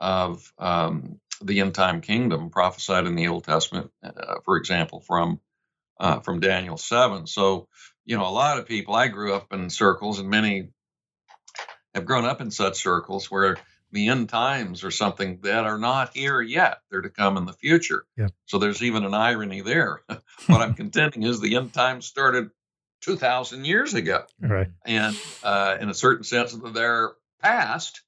of 0.00 0.52
um, 0.58 1.20
the 1.42 1.60
end 1.60 1.74
time 1.74 2.00
kingdom 2.00 2.50
prophesied 2.50 3.06
in 3.06 3.14
the 3.14 3.28
Old 3.28 3.44
Testament, 3.44 3.90
uh, 4.02 4.36
for 4.44 4.56
example, 4.56 5.00
from 5.00 5.40
uh, 5.98 6.20
from 6.20 6.40
Daniel 6.40 6.76
7. 6.76 7.26
So, 7.26 7.68
you 8.04 8.16
know, 8.16 8.26
a 8.26 8.30
lot 8.30 8.58
of 8.58 8.66
people, 8.66 8.94
I 8.94 9.08
grew 9.08 9.34
up 9.34 9.52
in 9.52 9.70
circles, 9.70 10.18
and 10.18 10.28
many 10.28 10.68
have 11.94 12.04
grown 12.04 12.26
up 12.26 12.40
in 12.40 12.50
such 12.50 12.82
circles 12.82 13.30
where 13.30 13.56
the 13.92 14.08
end 14.08 14.28
times 14.28 14.84
are 14.84 14.90
something 14.90 15.40
that 15.42 15.64
are 15.64 15.78
not 15.78 16.14
here 16.14 16.42
yet. 16.42 16.78
They're 16.90 17.00
to 17.00 17.08
come 17.08 17.36
in 17.36 17.46
the 17.46 17.54
future. 17.54 18.04
Yeah. 18.16 18.28
So 18.44 18.58
there's 18.58 18.82
even 18.82 19.04
an 19.04 19.14
irony 19.14 19.62
there. 19.62 20.02
what 20.46 20.60
I'm 20.60 20.74
contending 20.74 21.22
is 21.22 21.40
the 21.40 21.56
end 21.56 21.72
times 21.72 22.06
started 22.06 22.50
2,000 23.02 23.64
years 23.64 23.94
ago. 23.94 24.24
Right. 24.40 24.68
And 24.84 25.16
uh, 25.42 25.76
in 25.80 25.88
a 25.88 25.94
certain 25.94 26.24
sense, 26.24 26.56
they're 26.72 27.12
past, 27.40 28.02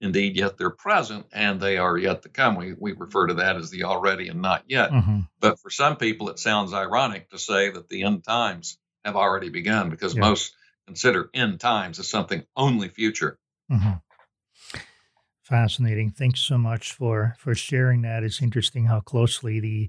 indeed, 0.00 0.36
yet 0.36 0.58
they're 0.58 0.70
present, 0.70 1.26
and 1.32 1.60
they 1.60 1.78
are 1.78 1.96
yet 1.96 2.22
to 2.22 2.28
come. 2.28 2.56
We, 2.56 2.74
we 2.78 2.92
refer 2.92 3.28
to 3.28 3.34
that 3.34 3.56
as 3.56 3.70
the 3.70 3.84
already 3.84 4.28
and 4.28 4.42
not 4.42 4.64
yet. 4.66 4.90
hmm 4.90 5.20
But 5.40 5.60
for 5.60 5.70
some 5.70 5.96
people, 5.96 6.28
it 6.30 6.38
sounds 6.38 6.72
ironic 6.72 7.30
to 7.30 7.38
say 7.38 7.70
that 7.70 7.88
the 7.88 8.02
end 8.02 8.24
times 8.24 8.78
have 9.04 9.16
already 9.16 9.48
begun 9.50 9.90
because 9.90 10.14
Yeah. 10.14 10.22
most 10.22 10.52
consider 10.86 11.30
end 11.34 11.60
times 11.60 11.98
as 11.98 12.08
something 12.08 12.44
only 12.56 12.88
future. 12.88 13.38
hmm 13.70 13.92
Fascinating. 15.48 16.10
Thanks 16.10 16.40
so 16.40 16.58
much 16.58 16.92
for 16.92 17.34
for 17.38 17.54
sharing 17.54 18.02
that. 18.02 18.22
It's 18.22 18.42
interesting 18.42 18.84
how 18.84 19.00
closely 19.00 19.60
the 19.60 19.88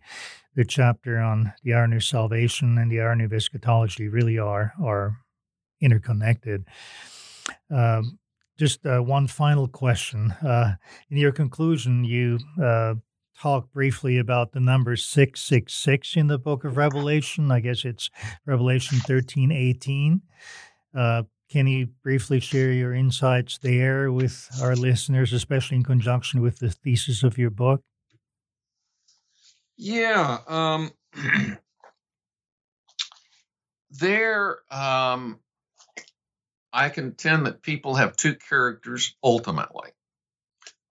the 0.56 0.64
chapter 0.64 1.20
on 1.20 1.52
the 1.64 1.74
irony 1.74 1.98
of 1.98 2.06
salvation 2.06 2.78
and 2.78 2.90
the 2.90 3.02
irony 3.02 3.26
of 3.26 3.34
eschatology 3.34 4.08
really 4.08 4.40
are 4.40 4.72
are 4.82 5.18
interconnected. 5.82 6.64
Um, 7.70 8.20
just 8.58 8.86
uh, 8.86 9.00
one 9.02 9.28
final 9.28 9.68
question. 9.68 10.32
Uh, 10.32 10.76
in 11.10 11.18
your 11.18 11.34
conclusion, 11.34 12.06
you 12.06 12.40
uh, 12.64 12.96
talk 13.38 13.70
briefly 13.74 14.18
about 14.18 14.54
the 14.54 14.62
number 14.62 14.96
666 14.96 16.16
in 16.16 16.28
the 16.28 16.40
book 16.40 16.64
of 16.64 16.78
Revelation. 16.78 17.52
I 17.52 17.60
guess 17.60 17.84
it's 17.84 18.10
Revelation 18.46 19.00
13 19.00 19.52
18. 19.52 20.22
Can 21.50 21.66
you 21.66 21.88
briefly 22.04 22.40
share 22.40 22.72
your 22.72 22.94
insights 22.94 23.58
there 23.58 24.12
with 24.12 24.50
our 24.62 24.76
listeners, 24.76 25.34
especially 25.34 25.78
in 25.78 25.84
conjunction 25.84 26.42
with 26.42 26.60
the 26.60 26.70
thesis 26.70 27.24
of 27.24 27.40
your 27.40 27.50
book? 27.50 27.82
Yeah. 29.76 30.38
Um, 30.48 30.92
there, 33.90 34.60
um, 34.70 35.40
I 36.72 36.90
contend 36.90 37.48
that 37.48 37.64
people 37.64 37.96
have 37.96 38.16
two 38.16 38.36
characters 38.36 39.16
ultimately. 39.24 39.90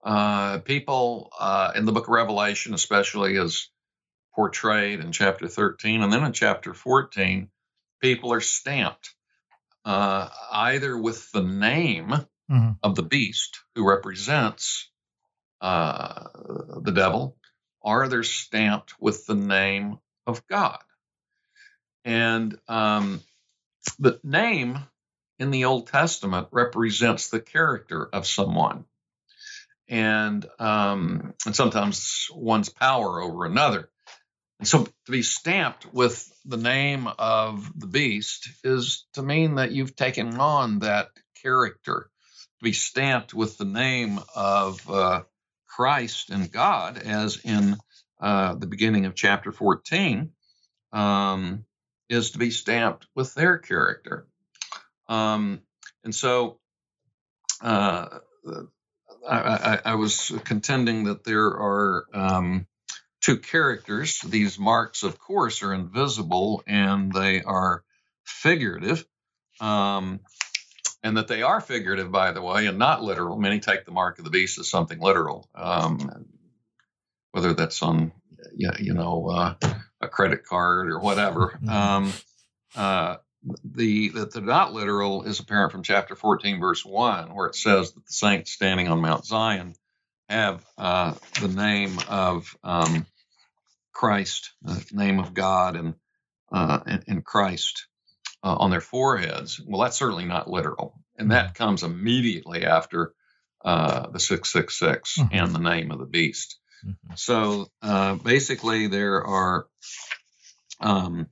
Uh, 0.02 0.58
people 0.58 1.30
uh, 1.38 1.70
in 1.76 1.84
the 1.84 1.92
book 1.92 2.08
of 2.08 2.12
Revelation, 2.12 2.74
especially 2.74 3.36
is 3.36 3.70
portrayed 4.34 4.98
in 4.98 5.12
chapter 5.12 5.46
13 5.46 6.02
and 6.02 6.12
then 6.12 6.24
in 6.24 6.32
chapter 6.32 6.74
14, 6.74 7.48
people 8.00 8.32
are 8.32 8.40
stamped 8.40 9.14
uh, 9.88 10.28
either 10.52 10.96
with 10.96 11.30
the 11.32 11.42
name 11.42 12.26
Mhm. 12.50 12.78
of 12.82 12.94
the 12.94 13.02
beast 13.02 13.60
who 13.74 13.88
represents 13.88 14.90
uh, 15.60 16.28
the 16.82 16.92
devil, 16.94 17.36
or 17.80 18.06
they're 18.08 18.22
stamped 18.22 19.00
with 19.00 19.26
the 19.26 19.34
name 19.34 19.98
of 20.26 20.46
God. 20.46 20.82
And 22.04 22.58
um, 22.68 23.22
the 23.98 24.20
name 24.22 24.78
in 25.38 25.50
the 25.50 25.64
Old 25.64 25.88
Testament 25.88 26.48
represents 26.52 27.28
the 27.28 27.40
character 27.40 28.06
of 28.06 28.26
someone. 28.26 28.84
And, 29.88 30.46
um, 30.58 31.34
and 31.46 31.56
sometimes 31.56 32.28
one's 32.34 32.68
power 32.68 33.20
over 33.20 33.46
another. 33.46 33.90
And 34.58 34.66
so 34.66 34.84
to 34.84 35.12
be 35.12 35.22
stamped 35.22 35.92
with 35.92 36.30
the 36.44 36.56
name 36.56 37.08
of 37.18 37.70
the 37.78 37.86
beast 37.86 38.48
is 38.64 39.06
to 39.12 39.22
mean 39.22 39.56
that 39.56 39.72
you've 39.72 39.94
taken 39.94 40.36
on 40.38 40.80
that 40.80 41.08
character. 41.42 42.10
To 42.58 42.64
be 42.64 42.72
stamped 42.72 43.32
with 43.32 43.56
the 43.56 43.64
name 43.64 44.18
of 44.34 44.90
uh, 44.90 45.22
Christ 45.68 46.30
and 46.30 46.50
God, 46.50 46.98
as 46.98 47.38
in 47.44 47.76
uh, 48.20 48.54
the 48.56 48.66
beginning 48.66 49.06
of 49.06 49.14
chapter 49.14 49.52
14, 49.52 50.32
um, 50.92 51.64
is 52.08 52.32
to 52.32 52.38
be 52.38 52.50
stamped 52.50 53.06
with 53.14 53.34
their 53.34 53.58
character. 53.58 54.26
Um, 55.08 55.60
and 56.02 56.12
so 56.12 56.58
uh, 57.60 58.18
I, 59.28 59.38
I, 59.38 59.80
I 59.84 59.94
was 59.94 60.32
contending 60.44 61.04
that 61.04 61.22
there 61.22 61.46
are 61.46 62.06
um, 62.12 62.66
two 63.20 63.38
characters. 63.38 64.20
These 64.20 64.58
marks, 64.58 65.02
of 65.02 65.18
course, 65.18 65.62
are 65.62 65.74
invisible 65.74 66.62
and 66.66 67.12
they 67.12 67.42
are 67.42 67.82
figurative. 68.24 69.04
Um, 69.60 70.20
and 71.02 71.16
that 71.16 71.28
they 71.28 71.42
are 71.42 71.60
figurative, 71.60 72.10
by 72.10 72.32
the 72.32 72.42
way, 72.42 72.66
and 72.66 72.78
not 72.78 73.02
literal. 73.02 73.38
Many 73.38 73.60
take 73.60 73.84
the 73.84 73.92
mark 73.92 74.18
of 74.18 74.24
the 74.24 74.30
beast 74.30 74.58
as 74.58 74.68
something 74.68 74.98
literal, 75.00 75.48
um, 75.54 76.26
whether 77.32 77.54
that's 77.54 77.82
on, 77.82 78.12
you 78.56 78.94
know, 78.94 79.28
uh, 79.28 79.54
a 80.00 80.08
credit 80.08 80.44
card 80.44 80.90
or 80.90 80.98
whatever. 80.98 81.58
Mhm. 81.62 81.68
Um, 81.70 82.12
uh, 82.74 83.16
the 83.64 84.08
that 84.10 84.34
they're 84.34 84.42
not 84.42 84.72
literal 84.74 85.22
is 85.22 85.40
apparent 85.40 85.72
from 85.72 85.82
chapter 85.82 86.16
14, 86.16 86.60
verse 86.60 86.84
1, 86.84 87.34
where 87.34 87.46
it 87.46 87.54
says 87.54 87.92
that 87.92 88.04
the 88.04 88.12
saints 88.12 88.50
standing 88.52 88.88
on 88.88 89.00
Mount 89.00 89.24
Zion 89.24 89.74
have 90.28 90.64
uh, 90.76 91.14
the 91.40 91.48
name 91.48 91.98
of 92.08 92.56
um, 92.62 93.06
Christ, 93.92 94.52
the 94.62 94.84
name 94.92 95.18
of 95.18 95.34
God, 95.34 95.76
and 95.76 95.94
uh, 96.52 96.80
and, 96.86 97.04
and 97.08 97.24
Christ 97.24 97.86
uh, 98.42 98.54
on 98.56 98.70
their 98.70 98.80
foreheads. 98.80 99.60
Well, 99.66 99.82
that's 99.82 99.96
certainly 99.98 100.24
not 100.24 100.50
literal, 100.50 100.94
and 101.18 101.30
that 101.32 101.54
comes 101.54 101.82
immediately 101.82 102.64
after 102.64 103.12
uh, 103.64 104.08
the 104.10 104.20
666 104.20 105.18
Mhm. 105.18 105.28
and 105.32 105.54
the 105.54 105.58
name 105.58 105.90
of 105.90 105.98
the 105.98 106.06
beast. 106.06 106.58
Mhm. 106.84 107.18
So 107.18 107.66
uh, 107.82 108.14
basically, 108.14 108.86
there 108.86 109.24
are 109.24 109.66
um, 110.80 111.26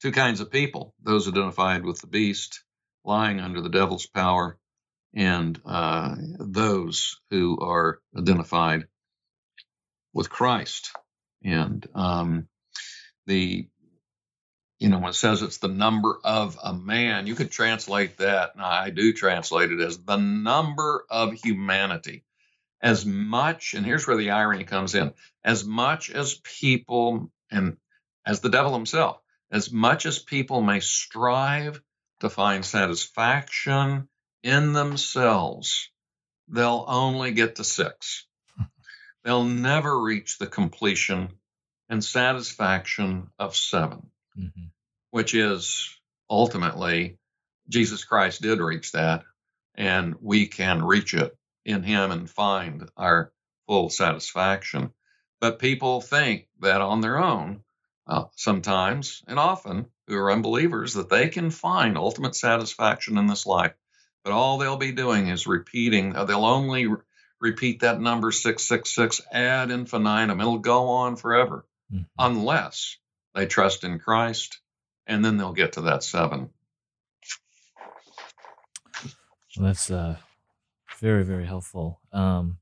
two 0.00 0.12
kinds 0.12 0.40
of 0.40 0.50
people 0.50 0.94
those 1.02 1.28
identified 1.28 1.84
with 1.84 2.00
the 2.00 2.06
beast, 2.06 2.62
lying 3.04 3.40
under 3.40 3.60
the 3.60 3.68
devil's 3.70 4.06
power, 4.06 4.58
and 5.14 5.60
uh, 5.64 6.16
those 6.38 7.20
who 7.30 7.58
are 7.60 8.00
identified 8.16 8.86
with 10.12 10.30
Christ. 10.30 10.92
And 11.42 11.86
um, 11.94 12.48
the 13.26 13.68
you 14.80 14.88
know, 14.88 14.98
when 14.98 15.10
it 15.10 15.14
says 15.14 15.40
it's 15.40 15.58
the 15.58 15.68
number 15.68 16.18
of 16.24 16.58
a 16.62 16.74
man, 16.74 17.26
you 17.26 17.34
could 17.34 17.50
translate 17.50 18.18
that, 18.18 18.54
and 18.54 18.62
I 18.62 18.90
do 18.90 19.12
translate 19.12 19.70
it 19.70 19.80
as 19.80 19.98
the 19.98 20.16
number 20.16 21.06
of 21.08 21.32
humanity. 21.32 22.24
As 22.82 23.06
much, 23.06 23.72
and 23.72 23.86
here's 23.86 24.06
where 24.06 24.16
the 24.16 24.32
irony 24.32 24.64
comes 24.64 24.94
in 24.94 25.14
as 25.42 25.64
much 25.64 26.10
as 26.10 26.34
people, 26.34 27.30
and 27.50 27.78
as 28.26 28.40
the 28.40 28.50
devil 28.50 28.74
himself, 28.74 29.20
as 29.50 29.72
much 29.72 30.04
as 30.04 30.18
people 30.18 30.60
may 30.60 30.80
strive 30.80 31.80
to 32.20 32.28
find 32.28 32.62
satisfaction 32.62 34.08
in 34.44 34.74
themselves, 34.74 35.90
they'll 36.48 36.86
only 36.88 37.32
get 37.32 37.56
to 37.56 37.64
six. 37.64 38.26
They'll 39.24 39.44
never 39.44 40.02
reach 40.02 40.38
the 40.38 40.46
completion 40.46 41.30
and 41.90 42.04
satisfaction 42.04 43.30
of 43.38 43.56
seven 43.56 44.10
Mhm. 44.38 44.72
which 45.10 45.34
is 45.34 45.98
ultimately 46.30 47.18
Jesus 47.68 48.04
Christ 48.04 48.42
did 48.42 48.60
reach 48.60 48.92
that, 48.92 49.24
and 49.76 50.16
we 50.20 50.48
can 50.48 50.84
reach 50.84 51.14
it 51.14 51.36
in 51.64 51.82
Him 51.84 52.10
and 52.10 52.30
find 52.30 52.90
our 52.96 53.32
full 53.66 53.90
satisfaction. 53.90 54.92
But 55.40 55.60
people 55.60 56.02
think 56.02 56.48
that 56.60 56.82
on 56.82 57.00
their 57.00 57.18
own, 57.22 57.64
uh, 58.06 58.26
sometimes 58.36 59.22
and 59.28 59.38
often, 59.38 59.90
who 60.08 60.16
are 60.16 60.32
unbelievers, 60.32 60.94
that 60.94 61.10
they 61.10 61.28
can 61.28 61.50
find 61.50 61.96
ultimate 61.96 62.36
satisfaction 62.36 63.18
in 63.18 63.26
this 63.26 63.46
life. 63.46 63.74
But 64.24 64.32
all 64.32 64.56
they'll 64.58 64.78
be 64.78 64.92
doing 64.92 65.28
is 65.28 65.46
repeating, 65.46 66.16
uh, 66.16 66.24
they'll 66.24 66.46
only 66.46 66.86
re- 66.86 66.96
repeat 67.40 67.80
that 67.80 68.00
number 68.00 68.32
666 68.32 69.20
ad 69.30 69.70
infinitum. 69.70 70.40
It'll 70.40 70.58
go 70.58 70.88
on 70.88 71.16
forever 71.16 71.66
Mhm. 71.92 72.06
unless 72.18 72.96
they 73.34 73.46
trust 73.46 73.84
in 73.84 73.98
Christ, 73.98 74.60
and 75.06 75.22
then 75.22 75.36
they'll 75.36 75.52
get 75.52 75.74
to 75.74 75.82
that 75.82 76.02
seven. 76.02 76.50
Well, 79.56 79.66
that's 79.66 79.90
uh, 79.90 80.16
very, 80.98 81.22
very 81.22 81.46
helpful. 81.46 82.00
Um, 82.12 82.58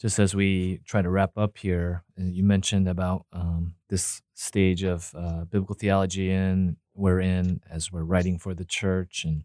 just 0.00 0.18
as 0.18 0.34
we 0.34 0.80
try 0.86 1.02
to 1.02 1.10
wrap 1.10 1.36
up 1.36 1.58
here, 1.58 2.04
uh, 2.18 2.24
you 2.24 2.42
mentioned 2.42 2.88
about 2.88 3.26
um, 3.32 3.74
this 3.88 4.22
stage 4.34 4.82
of 4.82 5.14
uh, 5.14 5.44
biblical 5.44 5.74
theology 5.74 6.30
in 6.30 6.78
we're 6.94 7.20
in 7.20 7.60
as 7.70 7.92
we're 7.92 8.02
writing 8.02 8.38
for 8.38 8.54
the 8.54 8.64
church, 8.64 9.24
and 9.24 9.44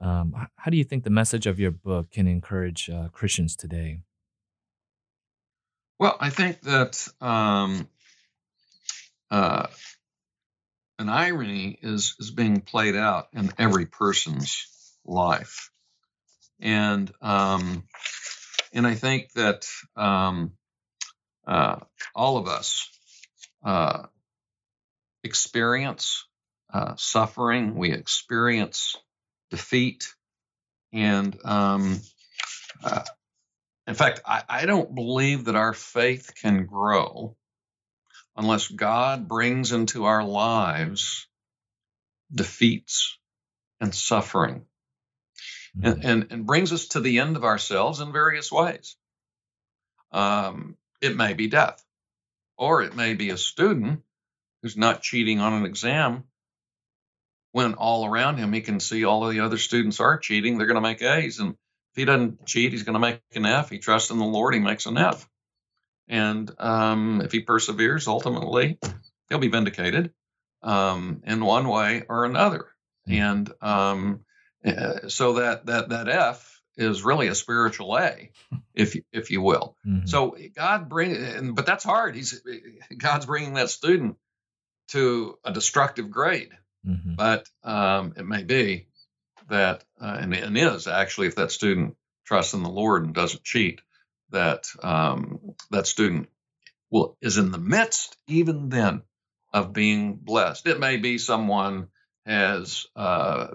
um, 0.00 0.48
how 0.56 0.70
do 0.70 0.76
you 0.76 0.84
think 0.84 1.04
the 1.04 1.10
message 1.10 1.46
of 1.46 1.58
your 1.58 1.70
book 1.70 2.10
can 2.10 2.28
encourage 2.28 2.88
uh, 2.88 3.08
Christians 3.08 3.56
today? 3.56 4.00
Well, 5.98 6.16
I 6.20 6.30
think 6.30 6.60
that 6.62 7.08
um, 7.20 7.88
uh, 9.30 9.66
an 10.98 11.08
irony 11.08 11.78
is 11.82 12.14
is 12.20 12.30
being 12.30 12.60
played 12.60 12.94
out 12.94 13.28
in 13.32 13.52
every 13.58 13.86
person's 13.86 14.66
life, 15.04 15.70
and 16.60 17.10
um, 17.20 17.84
and 18.72 18.86
I 18.86 18.94
think 18.94 19.32
that 19.32 19.66
um, 19.96 20.52
uh, 21.46 21.80
all 22.14 22.36
of 22.36 22.46
us 22.46 22.88
uh, 23.64 24.04
experience 25.24 26.26
uh, 26.72 26.94
suffering, 26.96 27.74
we 27.74 27.92
experience 27.92 28.96
defeat, 29.50 30.14
and 30.92 31.36
um, 31.44 32.00
uh, 32.82 33.04
in 33.86 33.94
fact, 33.94 34.20
I, 34.26 34.42
I 34.48 34.66
don't 34.66 34.94
believe 34.94 35.46
that 35.46 35.56
our 35.56 35.72
faith 35.72 36.32
can 36.40 36.66
grow 36.66 37.36
unless 38.36 38.68
God 38.68 39.26
brings 39.26 39.72
into 39.72 40.04
our 40.04 40.22
lives 40.22 41.26
defeats 42.32 43.18
and 43.80 43.94
suffering 43.94 44.66
mm-hmm. 45.76 45.86
and, 45.86 46.04
and, 46.04 46.26
and, 46.30 46.46
brings 46.46 46.72
us 46.72 46.88
to 46.88 47.00
the 47.00 47.18
end 47.18 47.36
of 47.36 47.44
ourselves 47.44 48.00
in 48.00 48.12
various 48.12 48.52
ways. 48.52 48.96
Um, 50.12 50.76
it 51.00 51.16
may 51.16 51.34
be 51.34 51.48
death, 51.48 51.82
or 52.56 52.82
it 52.82 52.94
may 52.94 53.14
be 53.14 53.30
a 53.30 53.36
student 53.36 54.02
who's 54.62 54.76
not 54.76 55.02
cheating 55.02 55.40
on 55.40 55.54
an 55.54 55.64
exam 55.64 56.24
when 57.58 57.74
all 57.74 58.06
around 58.06 58.36
him 58.36 58.52
he 58.52 58.60
can 58.60 58.78
see 58.78 59.04
all 59.04 59.26
of 59.26 59.32
the 59.32 59.40
other 59.40 59.58
students 59.58 59.98
are 59.98 60.16
cheating. 60.16 60.58
They're 60.58 60.68
going 60.68 60.76
to 60.76 60.80
make 60.80 61.02
A's. 61.02 61.40
And 61.40 61.54
if 61.54 61.96
he 61.96 62.04
doesn't 62.04 62.46
cheat, 62.46 62.70
he's 62.70 62.84
going 62.84 62.94
to 62.94 63.00
make 63.00 63.20
an 63.34 63.46
F. 63.46 63.68
He 63.68 63.78
trusts 63.78 64.12
in 64.12 64.18
the 64.18 64.24
Lord, 64.24 64.54
he 64.54 64.60
makes 64.60 64.86
an 64.86 64.96
F. 64.96 65.28
And 66.06 66.48
um, 66.60 67.20
if 67.24 67.32
he 67.32 67.40
perseveres, 67.40 68.06
ultimately, 68.06 68.78
he'll 69.28 69.40
be 69.40 69.48
vindicated 69.48 70.12
um, 70.62 71.22
in 71.26 71.44
one 71.44 71.66
way 71.66 72.04
or 72.08 72.24
another. 72.24 72.66
Mm-hmm. 73.08 73.22
And 73.22 73.52
um, 73.60 74.20
uh, 74.64 75.08
so 75.08 75.32
that 75.34 75.66
that 75.66 75.88
that 75.88 76.08
F 76.08 76.62
is 76.76 77.02
really 77.02 77.26
a 77.26 77.34
spiritual 77.34 77.98
A, 77.98 78.30
if 78.72 78.96
if 79.12 79.32
you 79.32 79.42
will. 79.42 79.76
Mm-hmm. 79.84 80.06
So 80.06 80.36
God 80.54 80.88
bring, 80.88 81.54
but 81.54 81.66
that's 81.66 81.82
hard. 81.82 82.14
He's 82.14 82.40
God's 82.96 83.26
bringing 83.26 83.54
that 83.54 83.68
student 83.68 84.16
to 84.90 85.36
a 85.44 85.52
destructive 85.52 86.08
grade. 86.08 86.50
Mm-hmm. 86.86 87.14
But 87.14 87.48
um, 87.64 88.14
it 88.16 88.26
may 88.26 88.44
be 88.44 88.86
that, 89.48 89.84
uh, 90.00 90.18
and, 90.20 90.34
and 90.34 90.56
is 90.56 90.86
actually, 90.86 91.28
if 91.28 91.36
that 91.36 91.52
student 91.52 91.96
trusts 92.24 92.54
in 92.54 92.62
the 92.62 92.70
Lord 92.70 93.04
and 93.04 93.14
doesn't 93.14 93.44
cheat, 93.44 93.80
that 94.30 94.66
um, 94.82 95.54
that 95.70 95.86
student 95.86 96.28
will 96.90 97.16
is 97.20 97.38
in 97.38 97.50
the 97.50 97.58
midst 97.58 98.16
even 98.26 98.68
then 98.68 99.02
of 99.52 99.72
being 99.72 100.16
blessed. 100.16 100.66
It 100.66 100.80
may 100.80 100.98
be 100.98 101.18
someone 101.18 101.88
has 102.26 102.86
uh, 102.94 103.48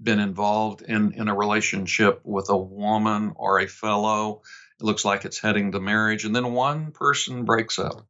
been 0.00 0.20
involved 0.20 0.82
in 0.82 1.12
in 1.12 1.28
a 1.28 1.34
relationship 1.34 2.20
with 2.24 2.50
a 2.50 2.56
woman 2.56 3.32
or 3.36 3.60
a 3.60 3.66
fellow. 3.66 4.42
It 4.78 4.84
looks 4.84 5.04
like 5.04 5.24
it's 5.24 5.40
heading 5.40 5.72
to 5.72 5.80
marriage, 5.80 6.24
and 6.24 6.36
then 6.36 6.52
one 6.52 6.92
person 6.92 7.44
breaks 7.44 7.78
up. 7.78 8.06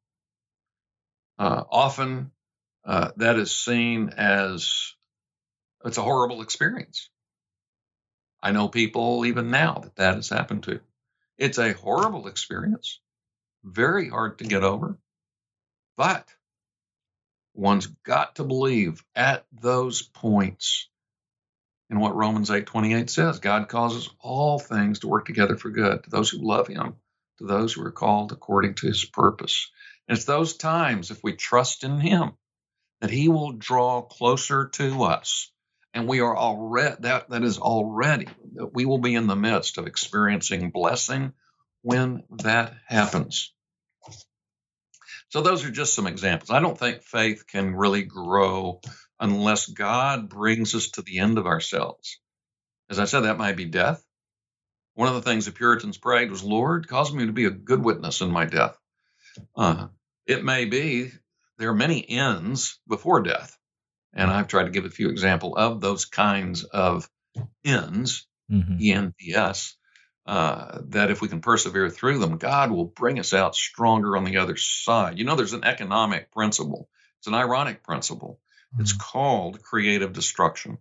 Uh, 1.38 1.64
often, 1.70 2.33
uh, 2.84 3.10
that 3.16 3.36
is 3.36 3.54
seen 3.54 4.10
as 4.10 4.94
it's 5.84 5.98
a 5.98 6.02
horrible 6.02 6.42
experience. 6.42 7.10
I 8.42 8.52
know 8.52 8.68
people 8.68 9.26
even 9.26 9.50
now 9.50 9.80
that 9.82 9.96
that 9.96 10.14
has 10.16 10.28
happened 10.28 10.64
to. 10.64 10.80
It's 11.38 11.58
a 11.58 11.72
horrible 11.72 12.26
experience, 12.26 13.00
very 13.64 14.08
hard 14.08 14.38
to 14.38 14.44
get 14.44 14.62
over. 14.62 14.98
But 15.96 16.28
one's 17.54 17.86
got 17.86 18.36
to 18.36 18.44
believe 18.44 19.04
at 19.14 19.46
those 19.52 20.02
points 20.02 20.88
in 21.90 21.98
what 21.98 22.14
Romans 22.14 22.50
8:28 22.50 23.10
says, 23.10 23.40
God 23.40 23.68
causes 23.68 24.08
all 24.20 24.58
things 24.58 25.00
to 25.00 25.08
work 25.08 25.26
together 25.26 25.56
for 25.56 25.70
good 25.70 26.04
to 26.04 26.10
those 26.10 26.30
who 26.30 26.38
love 26.38 26.68
him, 26.68 26.96
to 27.38 27.46
those 27.46 27.72
who 27.72 27.84
are 27.84 27.90
called 27.90 28.32
according 28.32 28.74
to 28.76 28.86
his 28.86 29.04
purpose. 29.04 29.70
And 30.08 30.16
it's 30.16 30.24
those 30.24 30.56
times 30.56 31.10
if 31.10 31.22
we 31.22 31.34
trust 31.34 31.84
in 31.84 32.00
him 32.00 32.32
that 33.00 33.10
he 33.10 33.28
will 33.28 33.52
draw 33.52 34.02
closer 34.02 34.68
to 34.68 35.04
us. 35.04 35.50
And 35.92 36.06
we 36.08 36.20
are 36.20 36.36
already 36.36 36.96
that 37.00 37.30
that 37.30 37.42
is 37.42 37.58
already 37.58 38.28
that 38.54 38.72
we 38.72 38.86
will 38.86 38.98
be 38.98 39.14
in 39.14 39.26
the 39.26 39.36
midst 39.36 39.78
of 39.78 39.86
experiencing 39.86 40.70
blessing 40.70 41.32
when 41.82 42.22
that 42.42 42.74
happens. 42.86 43.52
So 45.30 45.42
those 45.42 45.64
are 45.64 45.70
just 45.70 45.94
some 45.94 46.06
examples. 46.06 46.50
I 46.50 46.60
don't 46.60 46.78
think 46.78 47.02
faith 47.02 47.46
can 47.46 47.74
really 47.74 48.02
grow 48.02 48.80
unless 49.18 49.66
god 49.66 50.28
brings 50.28 50.74
us 50.74 50.90
to 50.90 51.02
the 51.02 51.18
end 51.18 51.38
of 51.38 51.46
ourselves. 51.46 52.20
As 52.88 52.98
i 52.98 53.04
said 53.04 53.20
that 53.20 53.38
might 53.38 53.56
be 53.56 53.66
death. 53.66 54.02
One 54.94 55.08
of 55.08 55.14
the 55.14 55.22
things 55.22 55.46
the 55.46 55.52
puritans 55.52 55.98
prayed 55.98 56.30
was 56.30 56.44
lord 56.44 56.86
cause 56.88 57.12
me 57.12 57.26
to 57.26 57.32
be 57.32 57.46
a 57.46 57.50
good 57.50 57.84
witness 57.84 58.20
in 58.20 58.30
my 58.30 58.44
death. 58.44 58.76
Uh, 59.56 59.88
it 60.26 60.44
may 60.44 60.66
be 60.66 61.10
there 61.61 61.70
are 61.70 61.75
many 61.75 62.09
ends 62.09 62.81
before 62.88 63.23
death 63.23 63.57
and 64.12 64.31
I've 64.31 64.49
tried 64.49 64.64
to 64.64 64.70
give 64.70 64.85
a 64.85 64.90
few 64.90 65.11
example 65.11 65.57
of 65.57 65.81
those 65.81 66.05
kinds 66.05 66.64
of 66.64 67.09
ends, 67.64 68.27
mm-hmm. 68.51 68.79
ENPS, 68.79 69.75
uh, 70.27 70.81
that 70.88 71.11
if 71.11 71.20
we 71.20 71.29
can 71.29 71.40
persevere 71.40 71.90
through 71.90 72.18
them, 72.18 72.38
God 72.38 72.70
will 72.70 72.85
bring 72.85 73.18
us 73.18 73.33
out 73.33 73.55
stronger 73.55 74.16
on 74.16 74.25
the 74.25 74.38
other 74.38 74.57
side. 74.57 75.18
You 75.18 75.25
know, 75.25 75.37
there's 75.37 75.53
an 75.53 75.64
economic 75.64 76.33
principle. 76.33 76.88
It's 77.18 77.29
an 77.29 77.35
ironic 77.35 77.83
principle. 77.83 78.40
Mm-hmm. 78.73 78.83
It's 78.83 78.92
called 78.92 79.62
creative 79.62 80.12
destruction. 80.12 80.79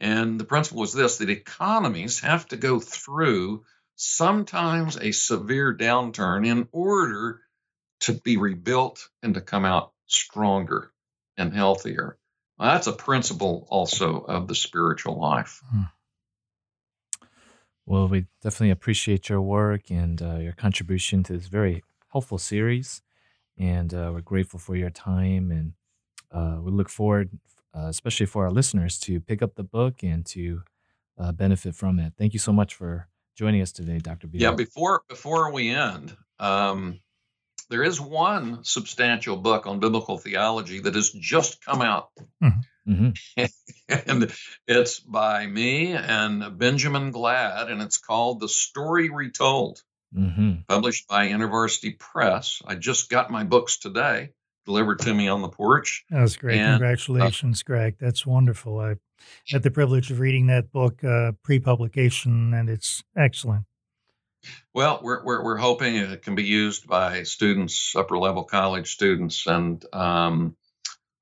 And 0.00 0.38
the 0.38 0.44
principle 0.44 0.82
is 0.82 0.92
this 0.92 1.18
that 1.18 1.30
economies 1.30 2.20
have 2.20 2.46
to 2.48 2.56
go 2.56 2.80
through 2.80 3.64
sometimes 3.94 4.96
a 4.96 5.12
severe 5.12 5.76
downturn 5.76 6.46
in 6.46 6.68
order 6.72 7.40
to 8.02 8.12
be 8.12 8.36
rebuilt 8.36 9.08
and 9.22 9.34
to 9.34 9.40
come 9.40 9.64
out 9.64 9.92
stronger 10.06 10.92
and 11.36 11.52
healthier. 11.52 12.18
Well, 12.58 12.72
that's 12.72 12.86
a 12.86 12.92
principle 12.92 13.66
also 13.70 14.18
of 14.20 14.48
the 14.48 14.54
spiritual 14.54 15.18
life. 15.18 15.62
Hmm. 15.70 15.82
Well, 17.86 18.08
we 18.08 18.26
definitely 18.40 18.70
appreciate 18.70 19.28
your 19.28 19.40
work 19.40 19.90
and 19.90 20.22
uh, 20.22 20.36
your 20.36 20.52
contribution 20.52 21.22
to 21.24 21.32
this 21.32 21.46
very 21.46 21.82
helpful 22.12 22.38
series. 22.38 23.02
And 23.58 23.92
uh, 23.92 24.10
we're 24.12 24.20
grateful 24.20 24.60
for 24.60 24.76
your 24.76 24.90
time. 24.90 25.50
And 25.50 25.72
uh, 26.30 26.60
we 26.60 26.70
look 26.70 26.88
forward, 26.88 27.30
uh, 27.74 27.86
especially 27.88 28.26
for 28.26 28.44
our 28.44 28.52
listeners, 28.52 28.98
to 29.00 29.20
pick 29.20 29.42
up 29.42 29.56
the 29.56 29.64
book 29.64 30.02
and 30.02 30.24
to 30.26 30.62
uh, 31.18 31.32
benefit 31.32 31.74
from 31.74 31.98
it. 31.98 32.14
Thank 32.16 32.32
you 32.32 32.38
so 32.38 32.52
much 32.52 32.74
for 32.74 33.08
joining 33.34 33.62
us 33.62 33.72
today, 33.72 33.98
Dr. 33.98 34.26
Beale. 34.28 34.42
Yeah, 34.42 34.52
before 34.52 35.02
before 35.08 35.52
we 35.52 35.70
end, 35.70 36.16
um, 36.38 37.00
there 37.72 37.82
is 37.82 37.98
one 37.98 38.64
substantial 38.64 39.34
book 39.34 39.66
on 39.66 39.80
biblical 39.80 40.18
theology 40.18 40.80
that 40.80 40.94
has 40.94 41.10
just 41.10 41.64
come 41.64 41.80
out. 41.80 42.10
Mm-hmm. 42.42 43.12
and 43.88 44.34
it's 44.68 45.00
by 45.00 45.46
me 45.46 45.92
and 45.92 46.58
Benjamin 46.58 47.12
Gladd, 47.12 47.70
and 47.70 47.80
it's 47.80 47.96
called 47.96 48.40
The 48.40 48.48
Story 48.48 49.08
Retold, 49.08 49.80
mm-hmm. 50.14 50.52
published 50.68 51.08
by 51.08 51.28
InterVarsity 51.28 51.98
Press. 51.98 52.60
I 52.66 52.74
just 52.74 53.08
got 53.08 53.30
my 53.30 53.44
books 53.44 53.78
today 53.78 54.34
delivered 54.66 54.98
to 55.00 55.14
me 55.14 55.28
on 55.28 55.40
the 55.40 55.48
porch. 55.48 56.04
That's 56.10 56.36
great. 56.36 56.58
And, 56.58 56.74
uh, 56.74 56.78
Congratulations, 56.78 57.62
uh, 57.62 57.64
Greg. 57.66 57.96
That's 57.98 58.26
wonderful. 58.26 58.80
I 58.80 58.96
had 59.48 59.62
the 59.62 59.70
privilege 59.70 60.10
of 60.10 60.20
reading 60.20 60.48
that 60.48 60.70
book 60.72 61.02
uh, 61.02 61.32
pre 61.42 61.58
publication, 61.58 62.52
and 62.52 62.68
it's 62.68 63.02
excellent. 63.16 63.64
Well, 64.74 65.00
we're, 65.02 65.24
we're, 65.24 65.44
we're 65.44 65.56
hoping 65.56 65.96
it 65.96 66.22
can 66.22 66.34
be 66.34 66.44
used 66.44 66.86
by 66.86 67.24
students, 67.24 67.94
upper 67.96 68.18
level 68.18 68.44
college 68.44 68.92
students, 68.92 69.46
and 69.46 69.84
um, 69.92 70.56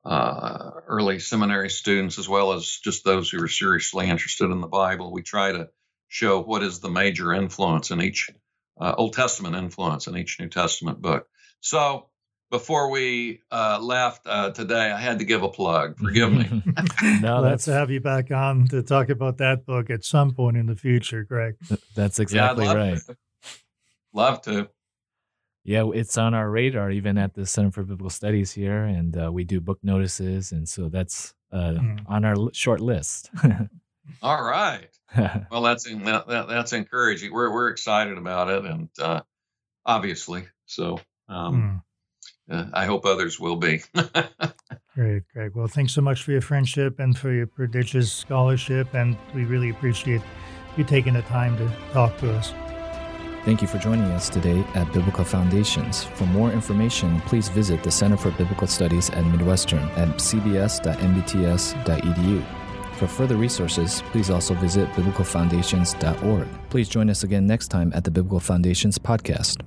uh, 0.04 0.70
early 0.86 1.18
seminary 1.18 1.70
students, 1.70 2.18
as 2.18 2.28
well 2.28 2.52
as 2.52 2.78
just 2.82 3.04
those 3.04 3.30
who 3.30 3.42
are 3.42 3.48
seriously 3.48 4.08
interested 4.08 4.50
in 4.50 4.60
the 4.60 4.66
Bible. 4.66 5.12
We 5.12 5.22
try 5.22 5.52
to 5.52 5.68
show 6.08 6.40
what 6.42 6.62
is 6.62 6.80
the 6.80 6.90
major 6.90 7.32
influence 7.32 7.90
in 7.90 8.02
each 8.02 8.30
uh, 8.80 8.94
Old 8.96 9.14
Testament 9.14 9.56
influence 9.56 10.06
in 10.06 10.16
each 10.16 10.38
New 10.40 10.48
Testament 10.48 11.00
book. 11.00 11.26
So 11.60 12.09
before 12.50 12.90
we 12.90 13.40
uh, 13.52 13.78
left 13.80 14.26
uh, 14.26 14.50
today, 14.50 14.90
I 14.90 15.00
had 15.00 15.20
to 15.20 15.24
give 15.24 15.42
a 15.42 15.48
plug. 15.48 15.96
Forgive 15.98 16.32
me. 16.32 16.62
no, 17.20 17.40
let's 17.40 17.66
have 17.66 17.90
you 17.90 18.00
back 18.00 18.30
on 18.30 18.66
to 18.68 18.82
talk 18.82 19.08
about 19.08 19.38
that 19.38 19.64
book 19.64 19.88
at 19.88 20.04
some 20.04 20.32
point 20.32 20.56
in 20.56 20.66
the 20.66 20.76
future, 20.76 21.22
Greg. 21.22 21.56
That's 21.94 22.18
exactly 22.18 22.66
yeah, 22.66 22.74
right. 22.74 22.98
To. 22.98 23.16
Love 24.12 24.42
to. 24.42 24.68
Yeah, 25.62 25.90
it's 25.94 26.18
on 26.18 26.34
our 26.34 26.50
radar, 26.50 26.90
even 26.90 27.18
at 27.18 27.34
the 27.34 27.46
Center 27.46 27.70
for 27.70 27.82
Biblical 27.82 28.10
Studies 28.10 28.52
here, 28.52 28.84
and 28.84 29.16
uh, 29.16 29.30
we 29.30 29.44
do 29.44 29.60
book 29.60 29.78
notices, 29.82 30.52
and 30.52 30.68
so 30.68 30.88
that's 30.88 31.34
mm. 31.52 32.00
on 32.06 32.24
our 32.24 32.34
short 32.52 32.80
list. 32.80 33.30
All 34.22 34.42
right. 34.42 34.88
well, 35.50 35.62
that's 35.62 35.84
that, 35.84 36.26
that, 36.26 36.48
that's 36.48 36.72
encouraging. 36.72 37.32
We're 37.32 37.52
we're 37.52 37.68
excited 37.68 38.18
about 38.18 38.48
it, 38.48 38.64
and 38.64 38.88
uh, 38.98 39.20
obviously, 39.86 40.46
so. 40.66 40.98
Um, 41.28 41.62
mm 41.62 41.82
uh, 42.50 42.66
I 42.72 42.84
hope 42.84 43.06
others 43.06 43.38
will 43.38 43.56
be. 43.56 43.82
Great, 44.94 45.22
Greg. 45.32 45.54
Well, 45.54 45.68
thanks 45.68 45.94
so 45.94 46.02
much 46.02 46.22
for 46.22 46.32
your 46.32 46.40
friendship 46.40 46.98
and 46.98 47.16
for 47.16 47.32
your 47.32 47.46
prodigious 47.46 48.12
scholarship. 48.12 48.92
And 48.92 49.16
we 49.34 49.44
really 49.44 49.70
appreciate 49.70 50.20
you 50.76 50.84
taking 50.84 51.14
the 51.14 51.22
time 51.22 51.56
to 51.58 51.72
talk 51.92 52.18
to 52.18 52.32
us. 52.34 52.52
Thank 53.44 53.62
you 53.62 53.68
for 53.68 53.78
joining 53.78 54.04
us 54.12 54.28
today 54.28 54.62
at 54.74 54.92
Biblical 54.92 55.24
Foundations. 55.24 56.04
For 56.04 56.26
more 56.26 56.50
information, 56.50 57.22
please 57.22 57.48
visit 57.48 57.82
the 57.82 57.90
Center 57.90 58.18
for 58.18 58.30
Biblical 58.32 58.66
Studies 58.66 59.08
at 59.10 59.24
Midwestern 59.24 59.78
at 59.96 60.08
cbs.mbts.edu. 60.18 60.84
For 62.96 63.06
further 63.06 63.36
resources, 63.36 64.02
please 64.12 64.28
also 64.28 64.52
visit 64.54 64.86
biblicalfoundations.org. 64.90 66.48
Please 66.68 66.90
join 66.90 67.08
us 67.08 67.22
again 67.22 67.46
next 67.46 67.68
time 67.68 67.90
at 67.94 68.04
the 68.04 68.10
Biblical 68.10 68.40
Foundations 68.40 68.98
podcast. 68.98 69.62